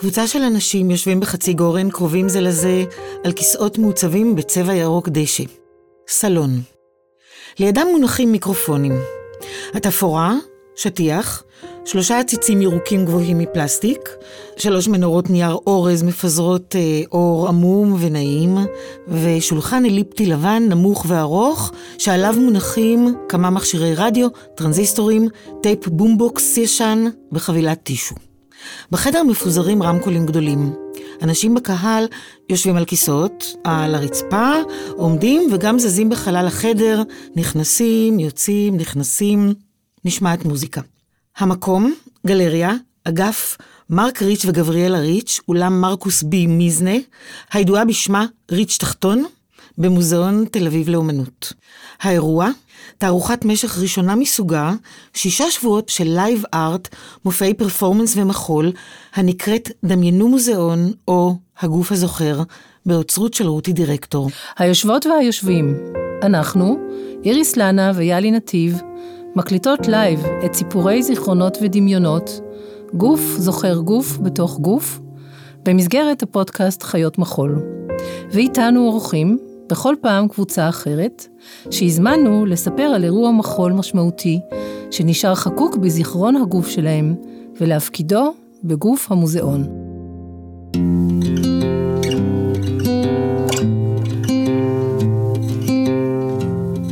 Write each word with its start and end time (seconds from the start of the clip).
קבוצה 0.00 0.26
של 0.26 0.42
אנשים 0.42 0.90
יושבים 0.90 1.20
בחצי 1.20 1.52
גורן, 1.52 1.90
קרובים 1.90 2.28
זה 2.28 2.40
לזה, 2.40 2.84
על 3.24 3.32
כיסאות 3.32 3.78
מעוצבים 3.78 4.34
בצבע 4.36 4.74
ירוק 4.74 5.08
דשא. 5.08 5.44
סלון. 6.08 6.60
לידם 7.58 7.86
מונחים 7.92 8.32
מיקרופונים. 8.32 8.92
התפאורה, 9.74 10.34
שטיח, 10.76 11.44
שלושה 11.84 12.18
עציצים 12.18 12.62
ירוקים 12.62 13.04
גבוהים 13.04 13.38
מפלסטיק, 13.38 14.08
שלוש 14.56 14.88
מנורות 14.88 15.30
נייר 15.30 15.54
אורז 15.66 16.02
מפזרות 16.02 16.76
אה, 16.76 17.02
אור 17.12 17.48
עמום 17.48 17.96
ונעים, 18.00 18.58
ושולחן 19.08 19.84
אליפטי 19.84 20.26
לבן 20.26 20.62
נמוך 20.68 21.04
וארוך, 21.08 21.72
שעליו 21.98 22.34
מונחים 22.38 23.14
כמה 23.28 23.50
מכשירי 23.50 23.94
רדיו, 23.94 24.28
טרנזיסטורים, 24.54 25.28
טייפ 25.62 25.88
בומבוקס 25.88 26.56
ישן 26.56 27.04
וחבילת 27.32 27.82
טישו. 27.82 28.29
בחדר 28.90 29.22
מפוזרים 29.22 29.82
רמקולים 29.82 30.26
גדולים. 30.26 30.74
אנשים 31.22 31.54
בקהל 31.54 32.04
יושבים 32.48 32.76
על 32.76 32.84
כיסאות, 32.84 33.44
על 33.64 33.94
הרצפה, 33.94 34.52
עומדים 34.96 35.50
וגם 35.52 35.78
זזים 35.78 36.08
בחלל 36.08 36.46
החדר, 36.46 37.02
נכנסים, 37.36 38.20
יוצאים, 38.20 38.76
נכנסים, 38.76 39.54
נשמעת 40.04 40.44
מוזיקה. 40.44 40.80
המקום, 41.36 41.94
גלריה, 42.26 42.72
אגף 43.04 43.56
מרק 43.90 44.22
ריץ' 44.22 44.44
וגבריאלה 44.44 44.98
ריץ', 44.98 45.40
אולם 45.48 45.80
מרקוס 45.80 46.22
בי 46.22 46.46
מיזנה, 46.46 46.96
הידועה 47.52 47.84
בשמה 47.84 48.26
ריץ' 48.50 48.76
תחתון, 48.80 49.24
במוזיאון 49.78 50.44
תל 50.50 50.66
אביב 50.66 50.88
לאומנות. 50.88 51.52
האירוע, 52.00 52.50
תערוכת 53.00 53.44
משך 53.44 53.78
ראשונה 53.78 54.16
מסוגה, 54.16 54.72
שישה 55.14 55.50
שבועות 55.50 55.88
של 55.88 56.04
live 56.04 56.42
art, 56.54 56.88
מופעי 57.24 57.54
פרפורמנס 57.54 58.16
ומחול, 58.16 58.72
הנקראת 59.14 59.70
דמיינו 59.84 60.28
מוזיאון, 60.28 60.92
או 61.08 61.34
הגוף 61.60 61.92
הזוכר, 61.92 62.42
באוצרות 62.86 63.34
של 63.34 63.46
רותי 63.46 63.72
דירקטור. 63.72 64.30
היושבות 64.58 65.06
והיושבים, 65.06 65.74
אנחנו, 66.22 66.78
איריס 67.24 67.56
לנה 67.56 67.92
ויאלי 67.94 68.30
נתיב, 68.30 68.80
מקליטות 69.36 69.88
live 69.88 70.20
את 70.44 70.54
סיפורי 70.54 71.02
זיכרונות 71.02 71.58
ודמיונות, 71.62 72.40
גוף 72.94 73.20
זוכר 73.20 73.76
גוף 73.76 74.18
בתוך 74.18 74.58
גוף, 74.58 75.00
במסגרת 75.62 76.22
הפודקאסט 76.22 76.82
חיות 76.82 77.18
מחול. 77.18 77.62
ואיתנו 78.32 78.86
אורחים, 78.86 79.38
בכל 79.70 79.94
פעם 80.00 80.28
קבוצה 80.28 80.68
אחרת, 80.68 81.26
שהזמנו 81.70 82.46
לספר 82.46 82.82
על 82.82 83.04
אירוע 83.04 83.30
מחול 83.30 83.72
משמעותי, 83.72 84.40
שנשאר 84.90 85.34
חקוק 85.34 85.76
בזיכרון 85.76 86.36
הגוף 86.36 86.68
שלהם, 86.68 87.14
ולהפקידו 87.60 88.34
בגוף 88.64 89.12
המוזיאון. 89.12 89.64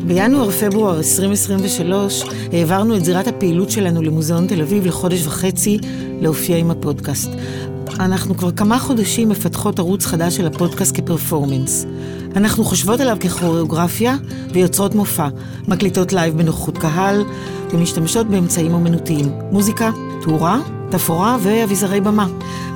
בינואר-פברואר 0.07 0.99
2023 0.99 2.25
העברנו 2.53 2.97
את 2.97 3.05
זירת 3.05 3.27
הפעילות 3.27 3.71
שלנו 3.71 4.03
למוזיאון 4.03 4.47
תל 4.47 4.61
אביב 4.61 4.87
לחודש 4.87 5.27
וחצי 5.27 5.79
להופיע 6.21 6.57
עם 6.57 6.71
הפודקאסט. 6.71 7.31
אנחנו 8.01 8.37
כבר 8.37 8.51
כמה 8.51 8.79
חודשים 8.79 9.29
מפתחות 9.29 9.79
ערוץ 9.79 10.07
חדש 10.07 10.37
של 10.37 10.47
הפודקאסט 10.47 10.97
כפרפורמנס. 10.97 11.87
אנחנו 12.37 12.65
חושבות 12.65 13.01
עליו 13.01 13.17
ככוריאוגרפיה 13.21 14.17
ויוצרות 14.53 14.95
מופע, 14.95 15.29
מקליטות 15.69 16.13
live 16.13 16.39
בנוכחות 16.39 16.79
קהל 16.79 17.25
ומשתמשות 17.73 18.27
באמצעים 18.27 18.75
אומנותיים, 18.75 19.33
מוזיקה, 19.51 19.91
תאורה, 20.23 20.78
תפאורה 20.91 21.37
ואביזרי 21.43 22.01
במה. 22.01 22.27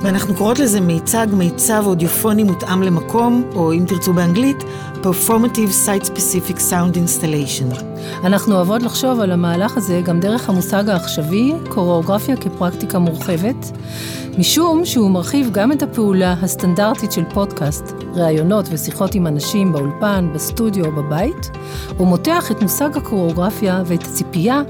ואנחנו 0.01 0.35
קוראות 0.35 0.59
לזה 0.59 0.81
מיצג, 0.81 1.27
מיצב 1.33 1.83
אודיופוני 1.85 2.43
מותאם 2.43 2.81
למקום, 2.81 3.43
או 3.55 3.73
אם 3.73 3.83
תרצו 3.87 4.13
באנגלית, 4.13 4.63
Performative 5.03 5.85
Site 5.85 6.05
Specific 6.05 6.57
Sound 6.57 6.95
Installation. 6.95 7.83
אנחנו 8.23 8.55
אוהבות 8.55 8.83
לחשוב 8.83 9.19
על 9.19 9.31
המהלך 9.31 9.77
הזה 9.77 10.01
גם 10.03 10.19
דרך 10.19 10.49
המושג 10.49 10.89
העכשווי, 10.89 11.53
קוריאוגרפיה 11.69 12.37
כפרקטיקה 12.37 12.99
מורחבת, 12.99 13.71
משום 14.37 14.85
שהוא 14.85 15.11
מרחיב 15.11 15.49
גם 15.51 15.71
את 15.71 15.83
הפעולה 15.83 16.35
הסטנדרטית 16.41 17.11
של 17.11 17.23
פודקאסט, 17.33 17.93
ראיונות 18.15 18.65
ושיחות 18.71 19.15
עם 19.15 19.27
אנשים 19.27 19.71
באולפן, 19.71 20.29
בסטודיו 20.33 20.85
או 20.85 20.91
בבית, 20.91 21.51
ומותח 21.99 22.51
את 22.51 22.61
מושג 22.61 22.97
הקוריאוגרפיה 22.97 23.83
ואת 23.85 24.03
הציפייה 24.03 24.61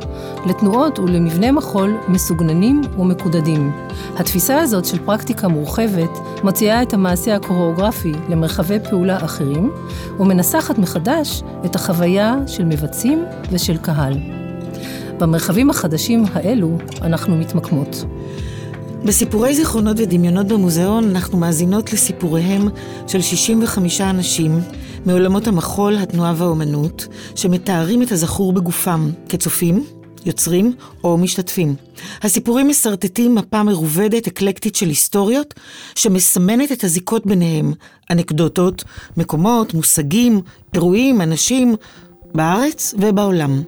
לתנועות 0.45 0.99
ולמבנה 0.99 1.51
מחול 1.51 1.97
מסוגננים 2.07 2.81
ומקודדים. 3.33 3.71
התפיסה 4.15 4.59
הזאת 4.59 4.85
של 4.85 4.97
פרקטיקה 5.05 5.47
מורחבת 5.47 6.09
מוציאה 6.43 6.81
את 6.81 6.93
המעשה 6.93 7.35
הקוריאוגרפי 7.35 8.11
למרחבי 8.29 8.77
פעולה 8.89 9.25
אחרים, 9.25 9.71
ומנסחת 10.19 10.77
מחדש 10.77 11.43
את 11.65 11.75
החוויה 11.75 12.35
של 12.47 12.65
מבצעים 12.65 13.25
ושל 13.51 13.77
קהל. 13.77 14.13
במרחבים 15.19 15.69
החדשים 15.69 16.23
האלו 16.33 16.77
אנחנו 17.01 17.35
מתמקמות. 17.35 18.05
בסיפורי 19.05 19.55
זיכרונות 19.55 19.99
ודמיונות 19.99 20.47
במוזיאון 20.47 21.09
אנחנו 21.09 21.37
מאזינות 21.37 21.93
לסיפוריהם 21.93 22.67
של 23.07 23.21
65 23.21 24.01
אנשים 24.01 24.59
מעולמות 25.05 25.47
המחול, 25.47 25.97
התנועה 25.97 26.33
והאומנות, 26.37 27.07
שמתארים 27.35 28.01
את 28.01 28.11
הזכור 28.11 28.53
בגופם 28.53 29.09
כצופים, 29.29 29.83
יוצרים 30.25 30.73
או 31.03 31.17
משתתפים. 31.17 31.75
הסיפורים 32.21 32.67
מסרטטים 32.67 33.35
מפה 33.35 33.63
מרובדת, 33.63 34.27
אקלקטית 34.27 34.75
של 34.75 34.87
היסטוריות, 34.87 35.53
שמסמנת 35.95 36.71
את 36.71 36.83
הזיקות 36.83 37.25
ביניהם, 37.25 37.73
אנקדוטות, 38.11 38.83
מקומות, 39.17 39.73
מושגים, 39.73 40.41
אירועים, 40.73 41.21
אנשים, 41.21 41.75
בארץ 42.33 42.93
ובעולם. 42.97 43.63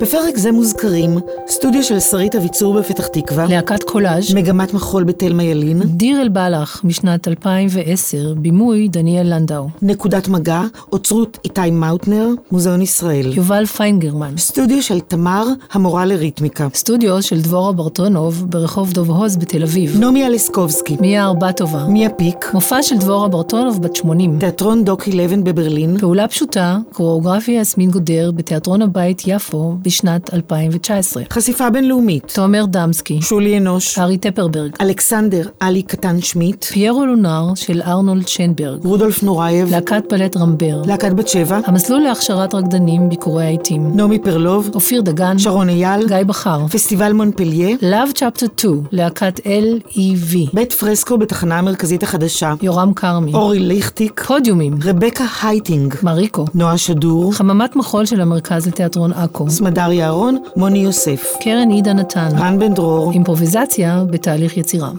בפרק 0.00 0.36
זה 0.36 0.52
מוזכרים 0.52 1.18
סטודיו 1.48 1.82
של 1.82 2.00
שרית 2.00 2.34
אביצור 2.34 2.78
בפתח 2.78 3.06
תקווה, 3.06 3.46
להקת 3.46 3.82
קולאז', 3.82 4.34
מגמת 4.34 4.74
מחול 4.74 5.04
בתלמה 5.04 5.42
ילין, 5.42 5.82
דיר 5.82 6.20
אל 6.20 6.28
בלח 6.28 6.80
משנת 6.84 7.28
2010, 7.28 8.34
בימוי 8.34 8.88
דניאל 8.88 9.34
לנדאו, 9.34 9.68
נקודת 9.82 10.28
מגע, 10.28 10.62
אוצרות 10.92 11.38
איתי 11.44 11.70
מאוטנר, 11.70 12.28
מוזיאון 12.50 12.82
ישראל, 12.82 13.32
יובל 13.36 13.66
פיינגרמן, 13.66 14.36
סטודיו 14.36 14.82
של 14.82 15.00
תמר, 15.00 15.46
המורה 15.72 16.04
לריתמיקה, 16.04 16.68
סטודיו 16.74 17.22
של 17.22 17.40
דבורה 17.40 17.72
ברטונוב 17.72 18.44
ברחוב 18.50 18.92
דוב 18.92 19.10
הוז 19.10 19.36
בתל 19.36 19.62
אביב, 19.62 20.00
נעמי 20.00 20.26
אלסקובסקי, 20.26 20.96
מיה 21.00 21.24
ארבטובה, 21.24 21.84
מיה 21.88 22.10
פיק, 22.10 22.50
מופע 22.54 22.82
של 22.82 22.98
דבורה 22.98 23.28
ברטונוב 23.28 23.82
בת 23.82 23.96
80, 23.96 24.38
תיאטרון 24.38 24.84
Dock 24.84 25.12
Eleven 25.12 25.44
בברלין, 25.44 25.98
פעולה 25.98 26.28
פשוטה, 26.28 26.78
קוריאוגרפיה 26.92 27.60
יסמין 27.60 27.90
גודר 27.90 28.30
בתיאטרון 28.30 28.82
הבית 28.82 29.22
יפו 29.26 29.55
בשנת 29.82 30.34
2019. 30.34 31.22
חשיפה 31.32 31.70
בינלאומית, 31.70 32.32
תומר 32.34 32.64
דמסקי, 32.66 33.22
שולי 33.22 33.58
אנוש, 33.58 33.98
ארי 33.98 34.18
טפרברג, 34.18 34.70
אלכסנדר 34.80 35.48
עלי 35.60 35.82
קטן 35.82 36.20
שמיד, 36.20 36.64
פיירו 36.64 37.06
לונר 37.06 37.54
של 37.54 37.82
ארנולד 37.82 38.28
שנברג, 38.28 38.84
רודולף 38.84 39.22
נורייב, 39.22 39.70
להקת 39.70 40.02
בלט 40.10 40.36
רמבר, 40.36 40.82
להקת 40.86 41.12
בת 41.12 41.28
שבע, 41.28 41.60
המסלול 41.66 42.00
להכשרת 42.00 42.54
רקדנים 42.54 43.08
ביכורי 43.08 43.44
העיתים, 43.44 43.96
נעמי 43.96 44.18
פרלוב, 44.18 44.70
אופיר 44.74 45.00
דגן, 45.00 45.38
שרון 45.38 45.68
אייל, 45.68 46.08
גיא 46.08 46.22
בכר, 46.26 46.66
פסטיבל 46.66 47.12
מונפליה, 47.12 47.76
Love 47.76 48.16
Chapter 48.16 48.46
2, 48.56 48.82
להקת 48.92 49.40
L.E.V, 49.40 50.36
בית 50.52 50.72
פרסקו 50.72 51.18
בתחנה 51.18 51.58
המרכזית 51.58 52.02
החדשה, 52.02 52.54
יורם 52.62 52.94
כרמי, 52.94 53.34
אורי 53.34 53.58
ליכטיק, 53.58 54.22
פודיומים, 54.26 54.78
רבקה 54.84 55.24
הייטינג, 55.42 55.94
מריקו, 56.02 56.44
נועה 56.54 56.78
שדור, 56.78 57.34
חממת 57.34 57.76
מחול 57.76 58.06
של 58.06 58.20
המרכז 58.20 58.66
לתיאטרון 58.66 59.12
עכו, 59.12 59.45
סמדר 59.48 59.92
יערון, 59.92 60.38
מוני 60.56 60.78
יוסף, 60.78 61.36
קרן 61.40 61.70
עידה 61.70 61.92
נתן, 61.92 62.28
רן 62.38 62.58
בן 62.58 62.74
דרור, 62.74 63.12
אימפרוביזציה 63.12 64.04
בתהליך 64.10 64.56
יצירה. 64.56 64.90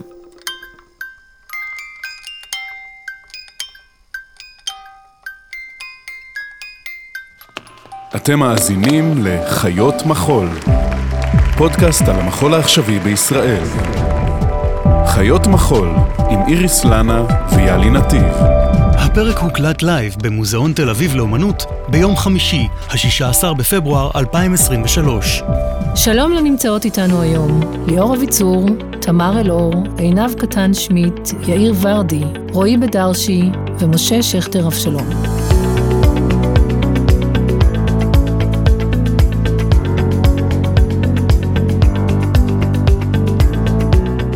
אתם 8.16 8.38
מאזינים 8.38 9.14
לחיות 9.24 10.06
מחול, 10.06 10.48
פודקאסט 11.58 12.08
על 12.08 12.20
המחול 12.20 12.54
העכשווי 12.54 12.98
בישראל. 12.98 13.64
חיות 15.06 15.46
מחול 15.46 15.88
עם 16.30 16.40
איריס 16.48 16.84
לנה 16.84 17.24
ויעלי 17.56 17.90
נתיב. 17.90 18.57
הפרק 19.00 19.38
הוקלט 19.38 19.82
live 19.82 20.16
במוזיאון 20.22 20.72
תל 20.72 20.90
אביב 20.90 21.14
לאומנות 21.14 21.62
ביום 21.88 22.16
חמישי, 22.16 22.68
ה-16 22.88 23.54
בפברואר 23.54 24.10
2023. 24.16 25.42
שלום 25.94 26.32
לנמצאות 26.32 26.84
איתנו 26.84 27.22
היום, 27.22 27.60
ליאור 27.86 28.14
אביצור, 28.14 28.66
תמר 29.00 29.40
אלאור, 29.40 29.72
עינב 29.98 30.34
קטן 30.34 30.74
שמיד, 30.74 31.30
יאיר 31.46 31.74
ורדי, 31.80 32.22
רועי 32.52 32.76
בדרשי 32.76 33.50
ומשה 33.78 34.22
שכטר 34.22 34.66
אבשלום. 34.66 35.08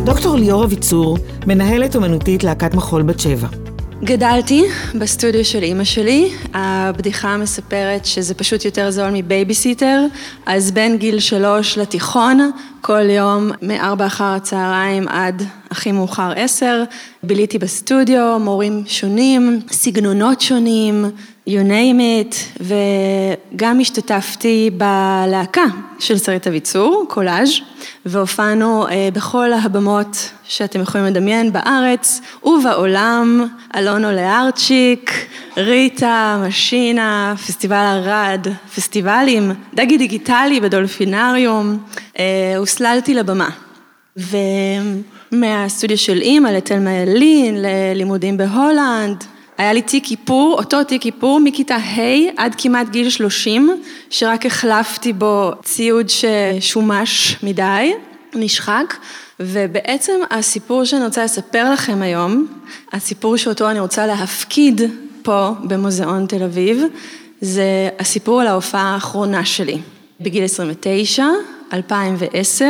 דוקטור 0.05 0.35
ליאור 0.35 0.63
אביצור, 0.63 1.17
מנהלת 1.47 1.95
אומנותית 1.95 2.43
להקת 2.43 2.73
מחול 2.73 3.01
בת 3.01 3.19
שבע. 3.19 3.62
גדלתי 4.03 4.63
בסטודיו 4.99 5.45
של 5.45 5.63
אימא 5.63 5.83
שלי, 5.83 6.31
הבדיחה 6.53 7.37
מספרת 7.37 8.05
שזה 8.05 8.33
פשוט 8.33 8.65
יותר 8.65 8.91
זול 8.91 9.09
מבייביסיטר, 9.13 10.05
אז 10.45 10.71
בין 10.71 10.97
גיל 10.97 11.19
שלוש 11.19 11.77
לתיכון, 11.77 12.51
כל 12.81 13.09
יום 13.09 13.51
מארבע 13.61 14.05
אחר 14.05 14.23
הצהריים 14.23 15.07
עד 15.07 15.43
הכי 15.71 15.91
מאוחר 15.91 16.31
עשר, 16.35 16.83
ביליתי 17.23 17.57
בסטודיו, 17.57 18.37
מורים 18.39 18.83
שונים, 18.87 19.59
סגנונות 19.71 20.41
שונים, 20.41 21.05
you 21.47 21.51
name 21.51 21.99
it, 21.99 22.61
וגם 22.61 23.79
השתתפתי 23.79 24.69
בלהקה 24.73 25.65
של 25.99 26.17
שרית 26.17 26.47
אביצור, 26.47 27.05
קולאז', 27.09 27.49
והופענו 28.05 28.87
אה, 28.87 29.09
בכל 29.13 29.53
הבמות 29.53 30.29
שאתם 30.43 30.81
יכולים 30.81 31.07
לדמיין 31.07 31.53
בארץ 31.53 32.21
ובעולם, 32.43 33.47
אלונו 33.75 34.11
לארצ'יק, 34.11 35.27
ריטה, 35.57 36.43
משינה, 36.47 37.33
פסטיבל 37.47 37.75
ערד, 37.75 38.47
פסטיבלים, 38.75 39.51
דגי 39.73 39.97
דיגיטלי 39.97 40.59
בדולפינריום, 40.59 41.77
אה, 42.19 42.53
הוסללתי 42.57 43.13
לבמה. 43.13 43.49
ומהסטודיו 45.31 45.97
של 45.97 46.21
אימא 46.21 46.47
לתלמה 46.47 46.91
ילין, 46.91 47.55
ללימודים 47.57 48.37
בהולנד, 48.37 49.23
היה 49.63 49.73
לי 49.73 49.81
תיק 49.81 50.11
איפור, 50.11 50.55
אותו 50.59 50.83
תיק 50.83 51.05
איפור 51.05 51.39
מכיתה 51.39 51.75
ה' 51.75 52.31
עד 52.37 52.55
כמעט 52.57 52.89
גיל 52.89 53.09
30, 53.09 53.69
שרק 54.09 54.45
החלפתי 54.45 55.13
בו 55.13 55.51
ציוד 55.63 56.05
ששומש 56.09 57.37
מדי, 57.43 57.93
נשחק, 58.35 58.93
ובעצם 59.39 60.19
הסיפור 60.31 60.85
שאני 60.85 61.05
רוצה 61.05 61.23
לספר 61.23 61.71
לכם 61.71 62.01
היום, 62.01 62.47
הסיפור 62.93 63.37
שאותו 63.37 63.69
אני 63.69 63.79
רוצה 63.79 64.07
להפקיד 64.07 64.81
פה 65.23 65.49
במוזיאון 65.63 66.25
תל 66.25 66.43
אביב, 66.43 66.83
זה 67.41 67.89
הסיפור 67.99 68.41
על 68.41 68.47
ההופעה 68.47 68.93
האחרונה 68.93 69.45
שלי. 69.45 69.77
בגיל 70.21 70.43
29, 70.43 71.25
2010, 71.73 72.65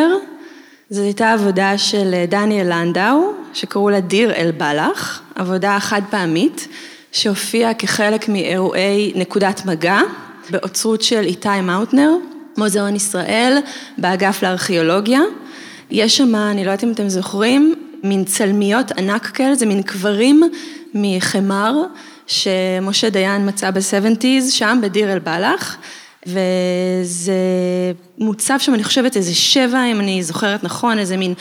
זו 0.89 1.01
הייתה 1.01 1.33
עבודה 1.33 1.77
של 1.77 2.25
דניאל 2.27 2.67
לנדאו, 2.73 3.42
שקראו 3.53 3.89
לה 3.89 3.99
דיר 3.99 4.33
אל 4.33 4.51
בלח, 4.57 5.21
עבודה 5.35 5.77
חד 5.79 6.01
פעמית, 6.09 6.67
שהופיעה 7.11 7.73
כחלק 7.73 8.29
מאירועי 8.29 9.11
נקודת 9.15 9.65
מגע, 9.65 9.99
באוצרות 10.49 11.01
של 11.01 11.21
איתי 11.21 11.61
מאוטנר, 11.63 12.11
מוזיאון 12.57 12.95
ישראל, 12.95 13.57
באגף 13.97 14.43
לארכיאולוגיה. 14.43 15.21
יש 15.91 16.17
שם, 16.17 16.35
אני 16.35 16.65
לא 16.65 16.71
יודעת 16.71 16.83
אם 16.83 16.91
אתם 16.91 17.09
זוכרים, 17.09 17.75
מין 18.03 18.23
צלמיות 18.23 18.91
ענק 18.91 19.25
כאלה, 19.25 19.55
זה 19.55 19.65
מין 19.65 19.81
קברים 19.81 20.43
מחמר, 20.93 21.75
שמשה 22.27 23.09
דיין 23.09 23.49
מצא 23.49 23.71
ב-70's, 23.71 24.51
שם 24.51 24.79
בדיר 24.81 25.13
אל 25.13 25.19
בלח. 25.19 25.77
וזה 26.25 27.33
מוצב 28.17 28.55
שם, 28.59 28.73
אני 28.73 28.83
חושבת, 28.83 29.17
איזה 29.17 29.35
שבע, 29.35 29.83
אם 29.85 29.99
אני 29.99 30.23
זוכרת 30.23 30.63
נכון, 30.63 30.99
איזה 30.99 31.17
מין 31.17 31.33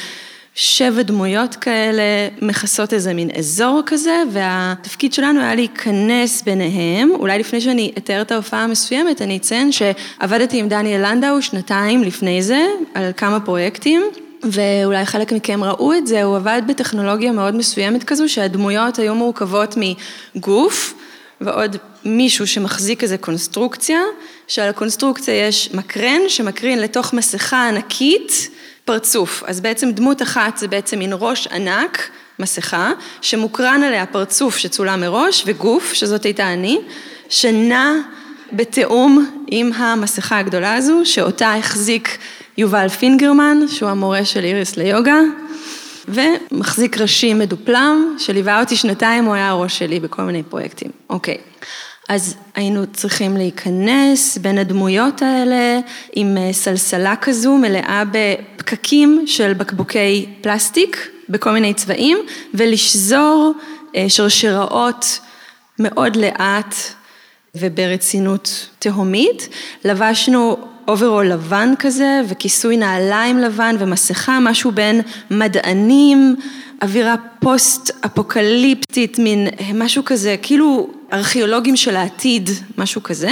שבע 0.54 1.02
דמויות 1.02 1.54
כאלה, 1.54 2.02
מכסות 2.42 2.92
איזה 2.92 3.14
מין 3.14 3.30
אזור 3.38 3.82
כזה, 3.86 4.22
והתפקיד 4.32 5.12
שלנו 5.12 5.40
היה 5.40 5.54
להיכנס 5.54 6.42
ביניהם. 6.42 7.10
אולי 7.10 7.38
לפני 7.38 7.60
שאני 7.60 7.92
אתאר 7.98 8.22
את 8.22 8.32
ההופעה 8.32 8.64
המסוימת, 8.64 9.22
אני 9.22 9.36
אציין 9.36 9.72
שעבדתי 9.72 10.58
עם 10.58 10.68
דניאל 10.68 11.06
לנדאו 11.06 11.42
שנתיים 11.42 12.02
לפני 12.02 12.42
זה, 12.42 12.66
על 12.94 13.10
כמה 13.16 13.40
פרויקטים. 13.40 14.02
ואולי 14.42 15.06
חלק 15.06 15.32
מכם 15.32 15.64
ראו 15.64 15.92
את 15.92 16.06
זה, 16.06 16.22
הוא 16.22 16.36
עבד 16.36 16.62
בטכנולוגיה 16.66 17.32
מאוד 17.32 17.54
מסוימת 17.56 18.04
כזו, 18.04 18.28
שהדמויות 18.28 18.98
היו 18.98 19.14
מורכבות 19.14 19.74
מגוף, 20.34 20.94
ועוד 21.40 21.76
מישהו 22.04 22.46
שמחזיק 22.46 23.02
איזה 23.02 23.18
קונסטרוקציה, 23.18 24.00
שעל 24.48 24.68
הקונסטרוקציה 24.68 25.46
יש 25.46 25.70
מקרן 25.74 26.20
שמקרין 26.28 26.78
לתוך 26.78 27.12
מסכה 27.12 27.68
ענקית 27.68 28.48
פרצוף. 28.84 29.42
אז 29.46 29.60
בעצם 29.60 29.90
דמות 29.90 30.22
אחת 30.22 30.58
זה 30.58 30.68
בעצם 30.68 30.98
מין 30.98 31.12
ראש 31.18 31.46
ענק, 31.46 32.10
מסכה, 32.38 32.92
שמוקרן 33.20 33.82
עליה 33.82 34.06
פרצוף 34.06 34.56
שצולם 34.56 35.00
מראש, 35.00 35.42
וגוף, 35.46 35.92
שזאת 35.92 36.24
הייתה 36.24 36.52
אני, 36.52 36.78
שנע 37.28 37.92
בתיאום 38.52 39.42
עם 39.46 39.72
המסכה 39.72 40.38
הגדולה 40.38 40.74
הזו, 40.74 41.00
שאותה 41.04 41.54
החזיק 41.54 42.18
יובל 42.58 42.88
פינגרמן, 42.88 43.58
שהוא 43.68 43.90
המורה 43.90 44.24
של 44.24 44.44
איריס 44.44 44.76
ליוגה. 44.76 45.20
ומחזיק 46.08 46.98
ראשי 46.98 47.34
מדופלם, 47.34 48.16
שליווה 48.18 48.60
אותי 48.60 48.76
שנתיים, 48.76 49.24
הוא 49.24 49.34
היה 49.34 49.48
הראש 49.48 49.78
שלי 49.78 50.00
בכל 50.00 50.22
מיני 50.22 50.42
פרויקטים. 50.42 50.90
אוקיי. 51.10 51.36
אז 52.08 52.34
היינו 52.54 52.86
צריכים 52.92 53.36
להיכנס 53.36 54.38
בין 54.38 54.58
הדמויות 54.58 55.22
האלה 55.22 55.80
עם 56.12 56.36
אה, 56.38 56.52
סלסלה 56.52 57.16
כזו 57.16 57.56
מלאה 57.56 58.02
בפקקים 58.12 59.24
של 59.26 59.52
בקבוקי 59.52 60.26
פלסטיק 60.40 61.10
בכל 61.28 61.50
מיני 61.50 61.74
צבעים 61.74 62.18
ולשזור 62.54 63.52
אה, 63.96 64.04
שרשראות 64.08 65.18
מאוד 65.78 66.16
לאט 66.16 66.74
וברצינות 67.54 68.68
תהומית. 68.78 69.48
לבשנו 69.84 70.56
אוברול 70.88 71.26
לבן 71.26 71.72
כזה 71.78 72.20
וכיסוי 72.28 72.76
נעליים 72.76 73.38
לבן 73.38 73.76
ומסכה, 73.78 74.38
משהו 74.40 74.72
בין 74.72 75.00
מדענים, 75.30 76.36
אווירה 76.82 77.14
פוסט-אפוקליפטית, 77.40 79.18
מין 79.18 79.48
משהו 79.74 80.04
כזה, 80.04 80.36
כאילו 80.42 80.90
ארכיאולוגים 81.12 81.76
של 81.76 81.96
העתיד, 81.96 82.50
משהו 82.78 83.02
כזה. 83.02 83.30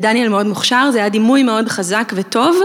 דניאל 0.00 0.28
מאוד 0.28 0.46
מוכשר, 0.46 0.90
זה 0.92 0.98
היה 0.98 1.08
דימוי 1.08 1.42
מאוד 1.42 1.68
חזק 1.68 2.12
וטוב, 2.16 2.56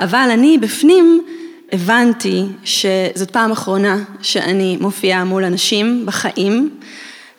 אבל 0.00 0.28
אני 0.32 0.58
בפנים 0.58 1.24
הבנתי 1.72 2.42
שזאת 2.64 3.30
פעם 3.30 3.52
אחרונה 3.52 3.96
שאני 4.22 4.76
מופיעה 4.80 5.24
מול 5.24 5.44
אנשים 5.44 6.06
בחיים. 6.06 6.70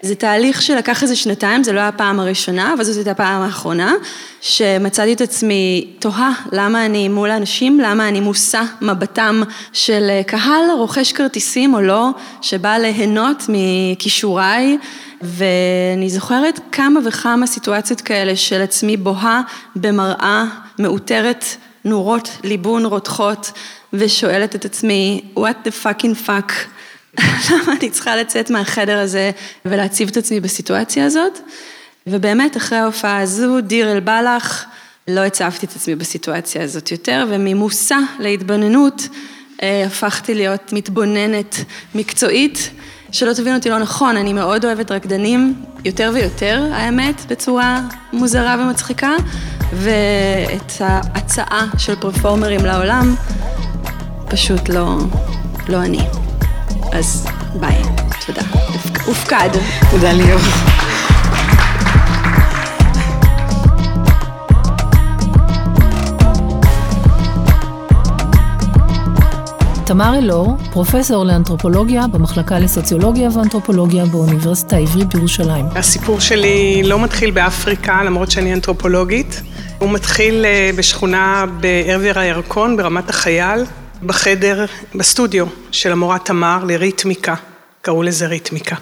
זה 0.01 0.15
תהליך 0.15 0.61
שלקח 0.61 1.03
איזה 1.03 1.15
שנתיים, 1.15 1.63
זה 1.63 1.73
לא 1.73 1.79
היה 1.79 1.87
הפעם 1.87 2.19
הראשונה, 2.19 2.73
אבל 2.73 2.83
זאת 2.83 2.95
הייתה 2.95 3.11
הפעם 3.11 3.41
האחרונה, 3.41 3.93
שמצאתי 4.41 5.13
את 5.13 5.21
עצמי 5.21 5.93
תוהה 5.99 6.31
למה 6.51 6.85
אני 6.85 7.07
מול 7.07 7.31
האנשים, 7.31 7.79
למה 7.79 8.07
אני 8.07 8.19
מושא 8.19 8.61
מבטם 8.81 9.41
של 9.73 10.09
קהל 10.27 10.71
רוכש 10.77 11.11
כרטיסים 11.11 11.73
או 11.73 11.81
לא, 11.81 12.09
שבא 12.41 12.77
ליהנות 12.77 13.43
מכישוריי, 13.49 14.77
ואני 15.21 16.09
זוכרת 16.09 16.59
כמה 16.71 16.99
וכמה 17.05 17.47
סיטואציות 17.47 18.01
כאלה 18.01 18.35
של 18.35 18.61
עצמי 18.61 18.97
בוהה 18.97 19.41
במראה 19.75 20.45
מאותרת 20.79 21.45
נורות 21.85 22.29
ליבון 22.43 22.85
רותחות, 22.85 23.51
ושואלת 23.93 24.55
את 24.55 24.65
עצמי, 24.65 25.21
what 25.37 25.67
the 25.67 25.85
fucking 25.85 26.27
fuck 26.27 26.51
למה 27.51 27.73
אני 27.81 27.89
צריכה 27.89 28.15
לצאת 28.15 28.49
מהחדר 28.49 28.99
הזה 28.99 29.31
ולהציב 29.65 30.09
את 30.09 30.17
עצמי 30.17 30.39
בסיטואציה 30.39 31.05
הזאת? 31.05 31.39
ובאמת, 32.07 32.57
אחרי 32.57 32.77
ההופעה 32.77 33.21
הזו, 33.21 33.61
דיר 33.61 33.91
אל 33.91 33.99
בלח, 33.99 34.65
לא 35.07 35.21
הצבתי 35.21 35.65
את 35.65 35.75
עצמי 35.75 35.95
בסיטואציה 35.95 36.63
הזאת 36.63 36.91
יותר, 36.91 37.25
וממושא 37.29 37.95
להתבוננות 38.19 39.07
אה, 39.63 39.83
הפכתי 39.85 40.35
להיות 40.35 40.73
מתבוננת 40.73 41.55
מקצועית. 41.95 42.69
שלא 43.11 43.33
תבין 43.33 43.55
אותי 43.55 43.69
לא 43.69 43.79
נכון, 43.79 44.17
אני 44.17 44.33
מאוד 44.33 44.65
אוהבת 44.65 44.91
רקדנים, 44.91 45.53
יותר 45.85 46.11
ויותר, 46.13 46.69
האמת, 46.71 47.25
בצורה 47.29 47.81
מוזרה 48.13 48.55
ומצחיקה, 48.59 49.11
ואת 49.73 50.71
ההצעה 50.79 51.67
של 51.77 51.95
פרפורמרים 51.95 52.65
לעולם, 52.65 53.15
פשוט 54.29 54.69
לא, 54.69 54.97
לא 55.69 55.77
אני. 55.77 56.26
אז 56.93 57.27
ביי, 57.59 57.81
תודה. 58.25 58.41
הופקד. 59.05 59.49
תודה 59.91 60.13
ליאור. 60.13 60.39
תמר 69.85 70.17
אלאור, 70.17 70.57
פרופסור 70.71 71.25
לאנתרופולוגיה 71.25 72.07
במחלקה 72.07 72.59
לסוציולוגיה 72.59 73.29
ואנתרופולוגיה 73.33 74.05
באוניברסיטה 74.05 74.75
העברית 74.75 75.15
בירושלים. 75.15 75.65
הסיפור 75.75 76.19
שלי 76.19 76.81
לא 76.85 77.03
מתחיל 77.03 77.31
באפריקה, 77.31 78.03
למרות 78.03 78.31
שאני 78.31 78.53
אנתרופולוגית. 78.53 79.41
הוא 79.79 79.89
מתחיל 79.89 80.45
אה, 80.45 80.69
בשכונה 80.77 81.45
בעבר 81.59 82.19
הירקון, 82.19 82.77
ברמת 82.77 83.09
החייל. 83.09 83.63
בחדר, 84.05 84.65
בסטודיו 84.95 85.45
של 85.71 85.91
המורה 85.91 86.19
תמר 86.19 86.63
לריתמיקה, 86.63 87.35
קראו 87.81 88.03
לזה 88.03 88.27
ריתמיקה. 88.27 88.75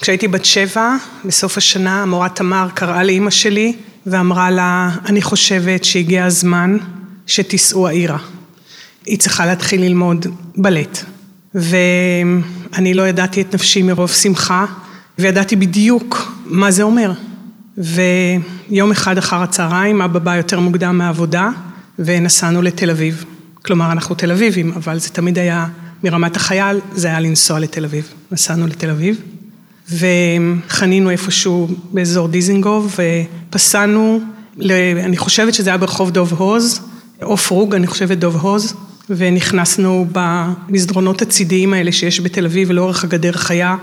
כשהייתי 0.00 0.28
בת 0.28 0.44
שבע, 0.44 0.96
בסוף 1.24 1.56
השנה, 1.56 2.02
המורה 2.02 2.28
תמר 2.28 2.68
קראה 2.74 3.02
לאימא 3.02 3.30
שלי 3.30 3.76
ואמרה 4.06 4.50
לה, 4.50 4.90
אני 5.06 5.22
חושבת 5.22 5.84
שהגיע 5.84 6.24
הזמן 6.24 6.76
שתיסעו 7.26 7.88
העירה. 7.88 8.18
היא 9.06 9.18
צריכה 9.18 9.46
להתחיל 9.46 9.80
ללמוד 9.80 10.26
בלט. 10.56 10.98
ואני 11.54 12.94
לא 12.94 13.08
ידעתי 13.08 13.40
את 13.40 13.54
נפשי 13.54 13.82
מרוב 13.82 14.10
שמחה, 14.10 14.66
וידעתי 15.18 15.56
בדיוק 15.56 16.32
מה 16.46 16.70
זה 16.70 16.82
אומר. 16.82 17.12
ויום 17.78 18.90
אחד 18.90 19.18
אחר 19.18 19.42
הצהריים, 19.42 20.02
אבא 20.02 20.18
בא 20.18 20.36
יותר 20.36 20.60
מוקדם 20.60 20.98
מהעבודה, 20.98 21.48
ונסענו 21.98 22.62
לתל 22.62 22.90
אביב. 22.90 23.24
כלומר, 23.64 23.92
אנחנו 23.92 24.14
תל 24.14 24.32
אביבים, 24.32 24.72
אבל 24.72 24.98
זה 24.98 25.10
תמיד 25.10 25.38
היה 25.38 25.66
מרמת 26.04 26.36
החייל, 26.36 26.80
זה 26.94 27.08
היה 27.08 27.20
לנסוע 27.20 27.58
לתל 27.58 27.84
אביב. 27.84 28.08
נסענו 28.32 28.66
לתל 28.66 28.90
אביב, 28.90 29.20
וחנינו 29.90 31.10
איפשהו 31.10 31.68
באזור 31.92 32.28
דיזינגוף, 32.28 32.98
ופסענו, 33.50 34.20
אני 35.04 35.16
חושבת 35.16 35.54
שזה 35.54 35.70
היה 35.70 35.76
ברחוב 35.76 36.10
דוב 36.10 36.32
הוז, 36.32 36.80
עוף 37.22 37.50
רוג, 37.50 37.74
אני 37.74 37.86
חושבת 37.86 38.18
דוב 38.18 38.36
הוז, 38.36 38.74
ונכנסנו 39.10 40.06
במסדרונות 40.12 41.22
הצידיים 41.22 41.72
האלה 41.72 41.92
שיש 41.92 42.20
בתל 42.20 42.44
אביב 42.44 42.70
ולאורך 42.70 43.04
הגדר 43.04 43.32
חיה, 43.32 43.76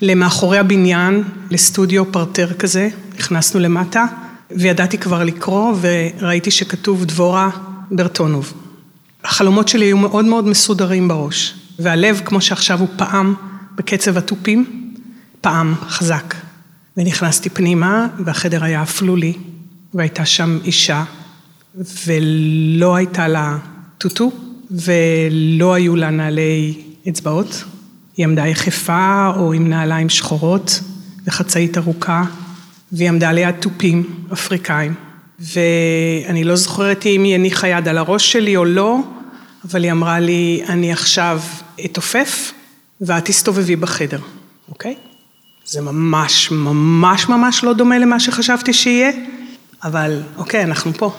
למאחורי 0.00 0.58
הבניין, 0.58 1.22
לסטודיו 1.50 2.12
פרטר 2.12 2.52
כזה, 2.52 2.88
נכנסנו 3.18 3.60
למטה, 3.60 4.06
וידעתי 4.50 4.98
כבר 4.98 5.24
לקרוא, 5.24 5.74
וראיתי 5.80 6.50
שכתוב 6.50 7.04
דבורה 7.04 7.50
ברטונוב. 7.90 8.52
החלומות 9.24 9.68
שלי 9.68 9.84
היו 9.84 9.96
מאוד 9.96 10.24
מאוד 10.24 10.46
מסודרים 10.46 11.08
בראש, 11.08 11.54
והלב, 11.78 12.20
כמו 12.24 12.40
שעכשיו 12.40 12.80
הוא 12.80 12.88
פעם 12.96 13.34
בקצב 13.74 14.16
התופים, 14.18 14.92
פעם 15.40 15.74
חזק. 15.88 16.34
ונכנסתי 16.96 17.50
פנימה, 17.50 18.06
והחדר 18.24 18.64
היה 18.64 18.82
אפלולי, 18.82 19.32
והייתה 19.94 20.24
שם 20.24 20.58
אישה, 20.64 21.04
ולא 22.06 22.96
הייתה 22.96 23.28
לה 23.28 23.58
טוטו, 23.98 24.32
ולא 24.70 25.74
היו 25.74 25.96
לה 25.96 26.10
נעלי 26.10 26.82
אצבעות. 27.08 27.64
היא 28.16 28.26
עמדה 28.26 28.46
יחפה 28.46 29.32
או 29.36 29.52
עם 29.52 29.68
נעליים 29.68 30.08
שחורות 30.08 30.80
וחצאית 31.26 31.78
ארוכה, 31.78 32.24
והיא 32.92 33.08
עמדה 33.08 33.32
ליד 33.32 33.54
תופים 33.60 34.24
אפריקאים. 34.32 34.94
ואני 35.42 36.44
לא 36.44 36.56
זוכרת 36.56 37.06
אם 37.06 37.24
היא 37.24 37.34
הניחה 37.34 37.68
יד 37.68 37.88
על 37.88 37.98
הראש 37.98 38.32
שלי 38.32 38.56
או 38.56 38.64
לא, 38.64 38.98
אבל 39.64 39.84
היא 39.84 39.92
אמרה 39.92 40.20
לי, 40.20 40.62
אני 40.68 40.92
עכשיו 40.92 41.40
אתעופף 41.84 42.52
ואת 43.00 43.24
תסתובבי 43.24 43.76
בחדר, 43.76 44.18
אוקיי? 44.68 44.94
זה 45.64 45.80
ממש 45.80 46.50
ממש 46.50 47.28
ממש 47.28 47.64
לא 47.64 47.72
דומה 47.72 47.98
למה 47.98 48.20
שחשבתי 48.20 48.72
שיהיה, 48.72 49.10
אבל 49.84 50.22
אוקיי, 50.36 50.64
אנחנו 50.64 50.94
פה. 50.94 51.12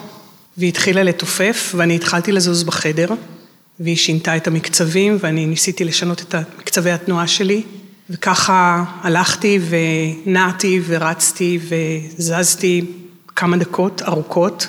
והיא 0.58 0.68
התחילה 0.68 1.02
לתופף 1.02 1.72
ואני 1.76 1.96
התחלתי 1.96 2.32
לזוז 2.32 2.62
בחדר. 2.62 3.08
והיא 3.80 3.96
שינתה 3.96 4.36
את 4.36 4.46
המקצבים 4.46 5.16
ואני 5.20 5.46
ניסיתי 5.46 5.84
לשנות 5.84 6.22
את 6.22 6.34
מקצבי 6.58 6.90
התנועה 6.90 7.26
שלי 7.26 7.62
וככה 8.10 8.84
הלכתי 9.02 9.58
ונעתי 10.26 10.80
ורצתי 10.86 11.58
וזזתי 11.68 12.84
כמה 13.36 13.56
דקות 13.56 14.02
ארוכות 14.02 14.68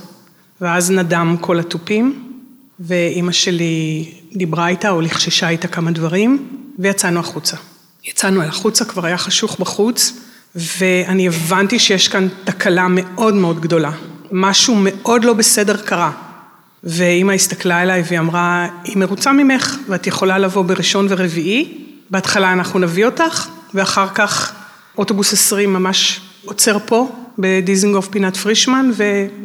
ואז 0.62 0.92
נדם 0.92 1.36
כל 1.42 1.60
התופים 1.60 2.32
ואימא 2.80 3.32
שלי 3.32 4.06
דיברה 4.36 4.68
איתה 4.68 4.90
או 4.90 5.02
לחששה 5.02 5.50
איתה 5.50 5.68
כמה 5.68 5.92
דברים 5.92 6.48
ויצאנו 6.80 7.20
החוצה. 7.20 7.58
יצאנו 8.04 8.42
אל 8.42 8.48
החוצה, 8.48 8.86
כבר 8.86 9.06
היה 9.06 9.18
חשוך 9.18 9.60
בחוץ 9.60 10.14
ואני 10.56 11.28
הבנתי 11.28 11.80
שיש 11.80 12.08
כאן 12.08 12.28
תקלה 12.44 12.88
מאוד 12.90 13.34
מאוד 13.34 13.60
גדולה. 13.60 13.92
משהו 14.32 14.76
מאוד 14.80 15.24
לא 15.24 15.34
בסדר 15.34 15.78
קרה. 15.78 16.12
ואימא 16.84 17.32
הסתכלה 17.32 17.82
אליי 17.82 18.04
והיא 18.08 18.20
אמרה, 18.20 18.68
היא 18.84 18.98
מרוצה 18.98 19.32
ממך 19.34 19.78
ואת 19.88 20.08
יכולה 20.08 20.38
לבוא 20.38 20.64
בראשון 20.64 21.08
ורביעי, 21.10 21.86
בהתחלה 22.10 22.54
אנחנו 22.54 22.80
נביא 22.80 23.06
אותך, 23.06 23.48
ואחר 23.74 24.08
כך 24.16 24.54
אוטובוס 24.98 25.34
20 25.34 25.74
ממש 25.74 26.22
עוצר 26.46 26.78
פה, 26.86 27.25
בדיזינגוף 27.40 28.08
פינת 28.08 28.38
פרישמן, 28.38 28.92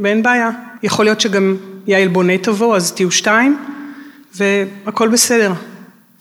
ואין 0.01 0.23
בעיה. 0.23 0.51
יכול 0.83 1.05
להיות 1.05 1.21
שגם 1.21 1.57
יעל 1.87 2.09
בונה 2.09 2.39
תבוא, 2.39 2.77
אז 2.77 2.93
תהיו 2.93 3.11
שתיים, 3.11 3.59
והכל 4.35 5.09
בסדר. 5.09 5.53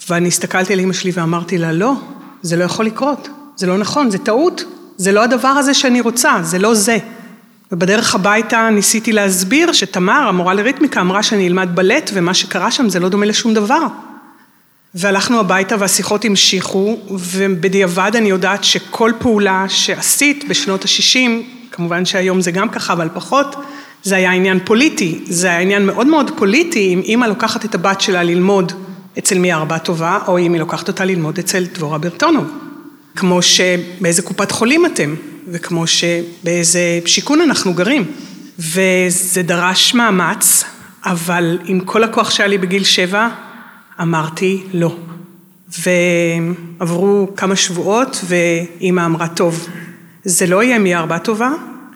ואני 0.09 0.27
הסתכלתי 0.27 0.73
על 0.73 0.79
אימא 0.79 0.93
שלי 0.93 1.11
ואמרתי 1.13 1.57
לה, 1.57 1.71
לא, 1.71 1.93
זה 2.41 2.55
לא 2.55 2.63
יכול 2.63 2.85
לקרות, 2.85 3.29
זה 3.55 3.67
לא 3.67 3.77
נכון, 3.77 4.11
זה 4.11 4.17
טעות, 4.17 4.63
זה 4.97 5.11
לא 5.11 5.23
הדבר 5.23 5.47
הזה 5.47 5.73
שאני 5.73 6.01
רוצה, 6.01 6.38
זה 6.41 6.59
לא 6.59 6.73
זה. 6.73 6.97
ובדרך 7.71 8.15
הביתה 8.15 8.69
ניסיתי 8.69 9.11
להסביר 9.11 9.71
שתמר, 9.71 10.27
המורה 10.27 10.53
לריתמיקה, 10.53 11.01
אמרה 11.01 11.23
שאני 11.23 11.47
אלמד 11.47 11.69
בלט, 11.73 12.11
ומה 12.13 12.33
שקרה 12.33 12.71
שם 12.71 12.89
זה 12.89 12.99
לא 12.99 13.09
דומה 13.09 13.25
לשום 13.25 13.53
דבר. 13.53 13.88
והלכנו 14.96 15.39
הביתה 15.39 15.75
והשיחות 15.79 16.25
המשיכו, 16.25 16.98
ובדיעבד 17.10 18.12
אני 18.15 18.29
יודעת 18.29 18.63
שכל 18.63 19.12
פעולה 19.19 19.65
שעשית 19.69 20.46
בשנות 20.50 20.86
ה-60, 20.86 21.29
כמובן 21.72 22.05
שהיום 22.05 22.41
זה 22.41 22.51
גם 22.51 22.69
ככה, 22.69 22.93
אבל 22.93 23.10
פחות, 23.13 23.55
זה 24.03 24.15
היה 24.15 24.31
עניין 24.31 24.60
פוליטי. 24.65 25.19
זה 25.25 25.48
היה 25.48 25.60
עניין 25.60 25.86
מאוד 25.86 26.08
מאוד 26.08 26.31
פוליטי, 26.38 26.93
אם 26.93 27.01
אימא 27.03 27.25
לוקחת 27.25 27.65
את 27.65 27.75
הבת 27.75 28.01
שלה 28.01 28.24
ללמוד 28.24 28.72
אצל 29.17 29.38
מי 29.38 29.53
ארבע 29.53 29.77
טובה, 29.77 30.19
או 30.27 30.39
אם 30.39 30.53
היא 30.53 30.60
לוקחת 30.60 30.88
אותה 30.88 31.05
ללמוד 31.05 31.39
אצל 31.39 31.65
דבורה 31.74 31.98
ברטונוב. 31.98 32.51
כמו 33.15 33.41
שבאיזה 33.41 34.22
קופת 34.22 34.51
חולים 34.51 34.86
אתם. 34.86 35.15
וכמו 35.51 35.88
שבאיזה 35.88 37.00
שיכון 37.05 37.41
אנחנו 37.41 37.74
גרים. 37.74 38.05
וזה 38.60 39.43
דרש 39.43 39.93
מאמץ, 39.93 40.63
אבל 41.05 41.60
עם 41.65 41.79
כל 41.79 42.03
הכוח 42.03 42.29
שהיה 42.29 42.48
לי 42.48 42.58
בגיל 42.58 42.84
שבע, 42.84 43.29
אמרתי 44.01 44.63
לא. 44.74 44.96
ועברו 46.79 47.29
כמה 47.38 47.56
שבועות, 47.56 48.25
ואימא 48.27 49.06
אמרה, 49.06 49.27
טוב, 49.27 49.68
זה 50.24 50.48
לא 50.48 50.63
יהיה 50.63 50.79
מי 50.79 50.96
ארבע 50.96 51.18
טובה, 51.18 51.50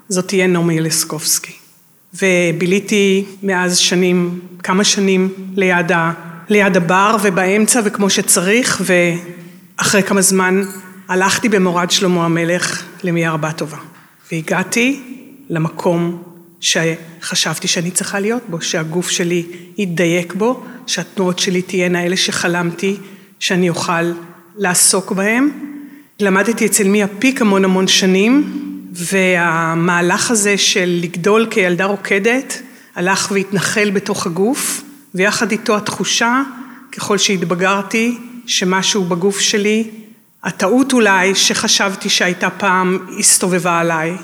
זאת 0.10 0.28
תהיה 0.28 0.48
נעמי 0.48 0.80
לסקובסקי. 0.80 1.54
וביליתי 2.14 3.26
מאז 3.44 3.78
שנים, 3.78 4.40
כמה 4.64 4.84
שנים 4.84 5.34
ליד, 5.56 5.92
ה, 5.92 6.12
ליד 6.50 6.78
הבר 6.78 7.16
ובאמצע 7.22 7.82
וכמו 7.84 8.10
שצריך, 8.10 8.82
ואחרי 8.86 10.04
כמה 10.04 10.22
זמן 10.22 10.64
הלכתי 11.08 11.50
במורד 11.50 11.92
שלמה 11.92 12.26
המלך 12.26 12.84
למי 13.04 13.28
ארבע 13.28 13.52
טובה, 13.52 13.78
והגעתי 14.32 15.02
למקום 15.50 16.33
שחשבתי 16.64 17.68
שאני 17.68 17.92
צריכה 17.92 18.20
להיות 18.20 18.42
בו, 18.50 18.62
שהגוף 18.62 19.10
שלי 19.10 19.46
יתדייק 19.78 20.34
בו, 20.34 20.64
שהתנועות 20.88 21.40
שלי 21.40 21.62
תהיינה 21.62 22.06
אלה 22.06 22.18
שחלמתי 22.18 22.98
שאני 23.40 23.70
אוכל 23.70 24.12
לעסוק 24.56 25.12
בהם. 25.12 25.50
למדתי 26.20 26.66
אצל 26.66 26.88
מי 26.88 27.04
הפיק 27.04 27.42
המון 27.42 27.66
המון 27.66 27.88
שנים, 27.88 28.60
והמהלך 28.92 30.32
הזה 30.32 30.58
של 30.58 31.00
לגדול 31.04 31.48
כילדה 31.52 31.86
רוקדת, 31.86 32.62
הלך 32.96 33.32
והתנחל 33.32 33.90
בתוך 33.90 34.26
הגוף, 34.26 34.84
ויחד 35.16 35.52
איתו 35.52 35.78
התחושה, 35.78 36.42
ככל 36.92 37.18
שהתבגרתי, 37.18 38.18
שמשהו 38.46 39.04
בגוף 39.04 39.40
שלי 39.40 39.90
הטעות 40.44 40.94
אולי 40.94 41.36
שחשבתי 41.36 42.10
שהייתה 42.10 42.50
פעם 42.50 42.98
הסתובבה 43.20 43.80
עליי, 43.80 44.16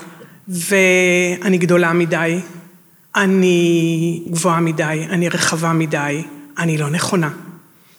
ואני 0.50 1.58
גדולה 1.58 1.92
מדי, 1.92 2.40
אני 3.16 4.22
גבוהה 4.30 4.60
מדי, 4.60 5.06
אני 5.10 5.28
רחבה 5.28 5.72
מדי, 5.72 6.22
אני 6.58 6.78
לא 6.78 6.90
נכונה. 6.90 7.30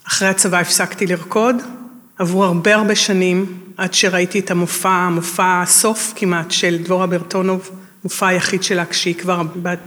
אחרי 0.07 0.27
הצבא 0.27 0.59
הפסקתי 0.59 1.07
לרקוד, 1.07 1.55
עברו 2.17 2.43
הרבה 2.43 2.75
הרבה 2.75 2.95
שנים 2.95 3.45
עד 3.77 3.93
שראיתי 3.93 4.39
את 4.39 4.51
המופע, 4.51 5.09
מופע 5.09 5.61
הסוף 5.61 6.13
כמעט 6.15 6.51
של 6.51 6.77
דבורה 6.83 7.07
ברטונוב, 7.07 7.69
מופע 8.03 8.27
היחיד 8.27 8.63
שלה 8.63 8.85
כשהיא 8.85 9.15
כבר 9.15 9.41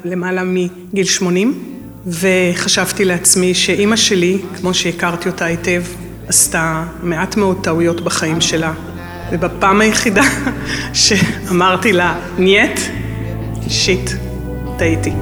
למעלה 0.05 0.43
מגיל 0.45 1.05
80, 1.05 1.65
וחשבתי 2.07 3.05
לעצמי 3.05 3.55
שאימא 3.55 3.97
שלי, 3.97 4.39
כמו 4.57 4.75
שהכרתי 4.75 5.29
אותה 5.29 5.45
היטב, 5.45 5.83
עשתה 6.29 6.85
מעט 7.03 7.37
מאוד 7.37 7.59
טעויות 7.63 8.01
בחיים 8.01 8.41
שלה, 8.41 8.73
ובפעם 9.35 9.81
היחידה 9.81 10.23
שאמרתי 10.93 11.93
לה, 11.93 12.15
נייט, 12.39 12.81
שיט, 13.69 14.11
טעיתי. 14.77 15.13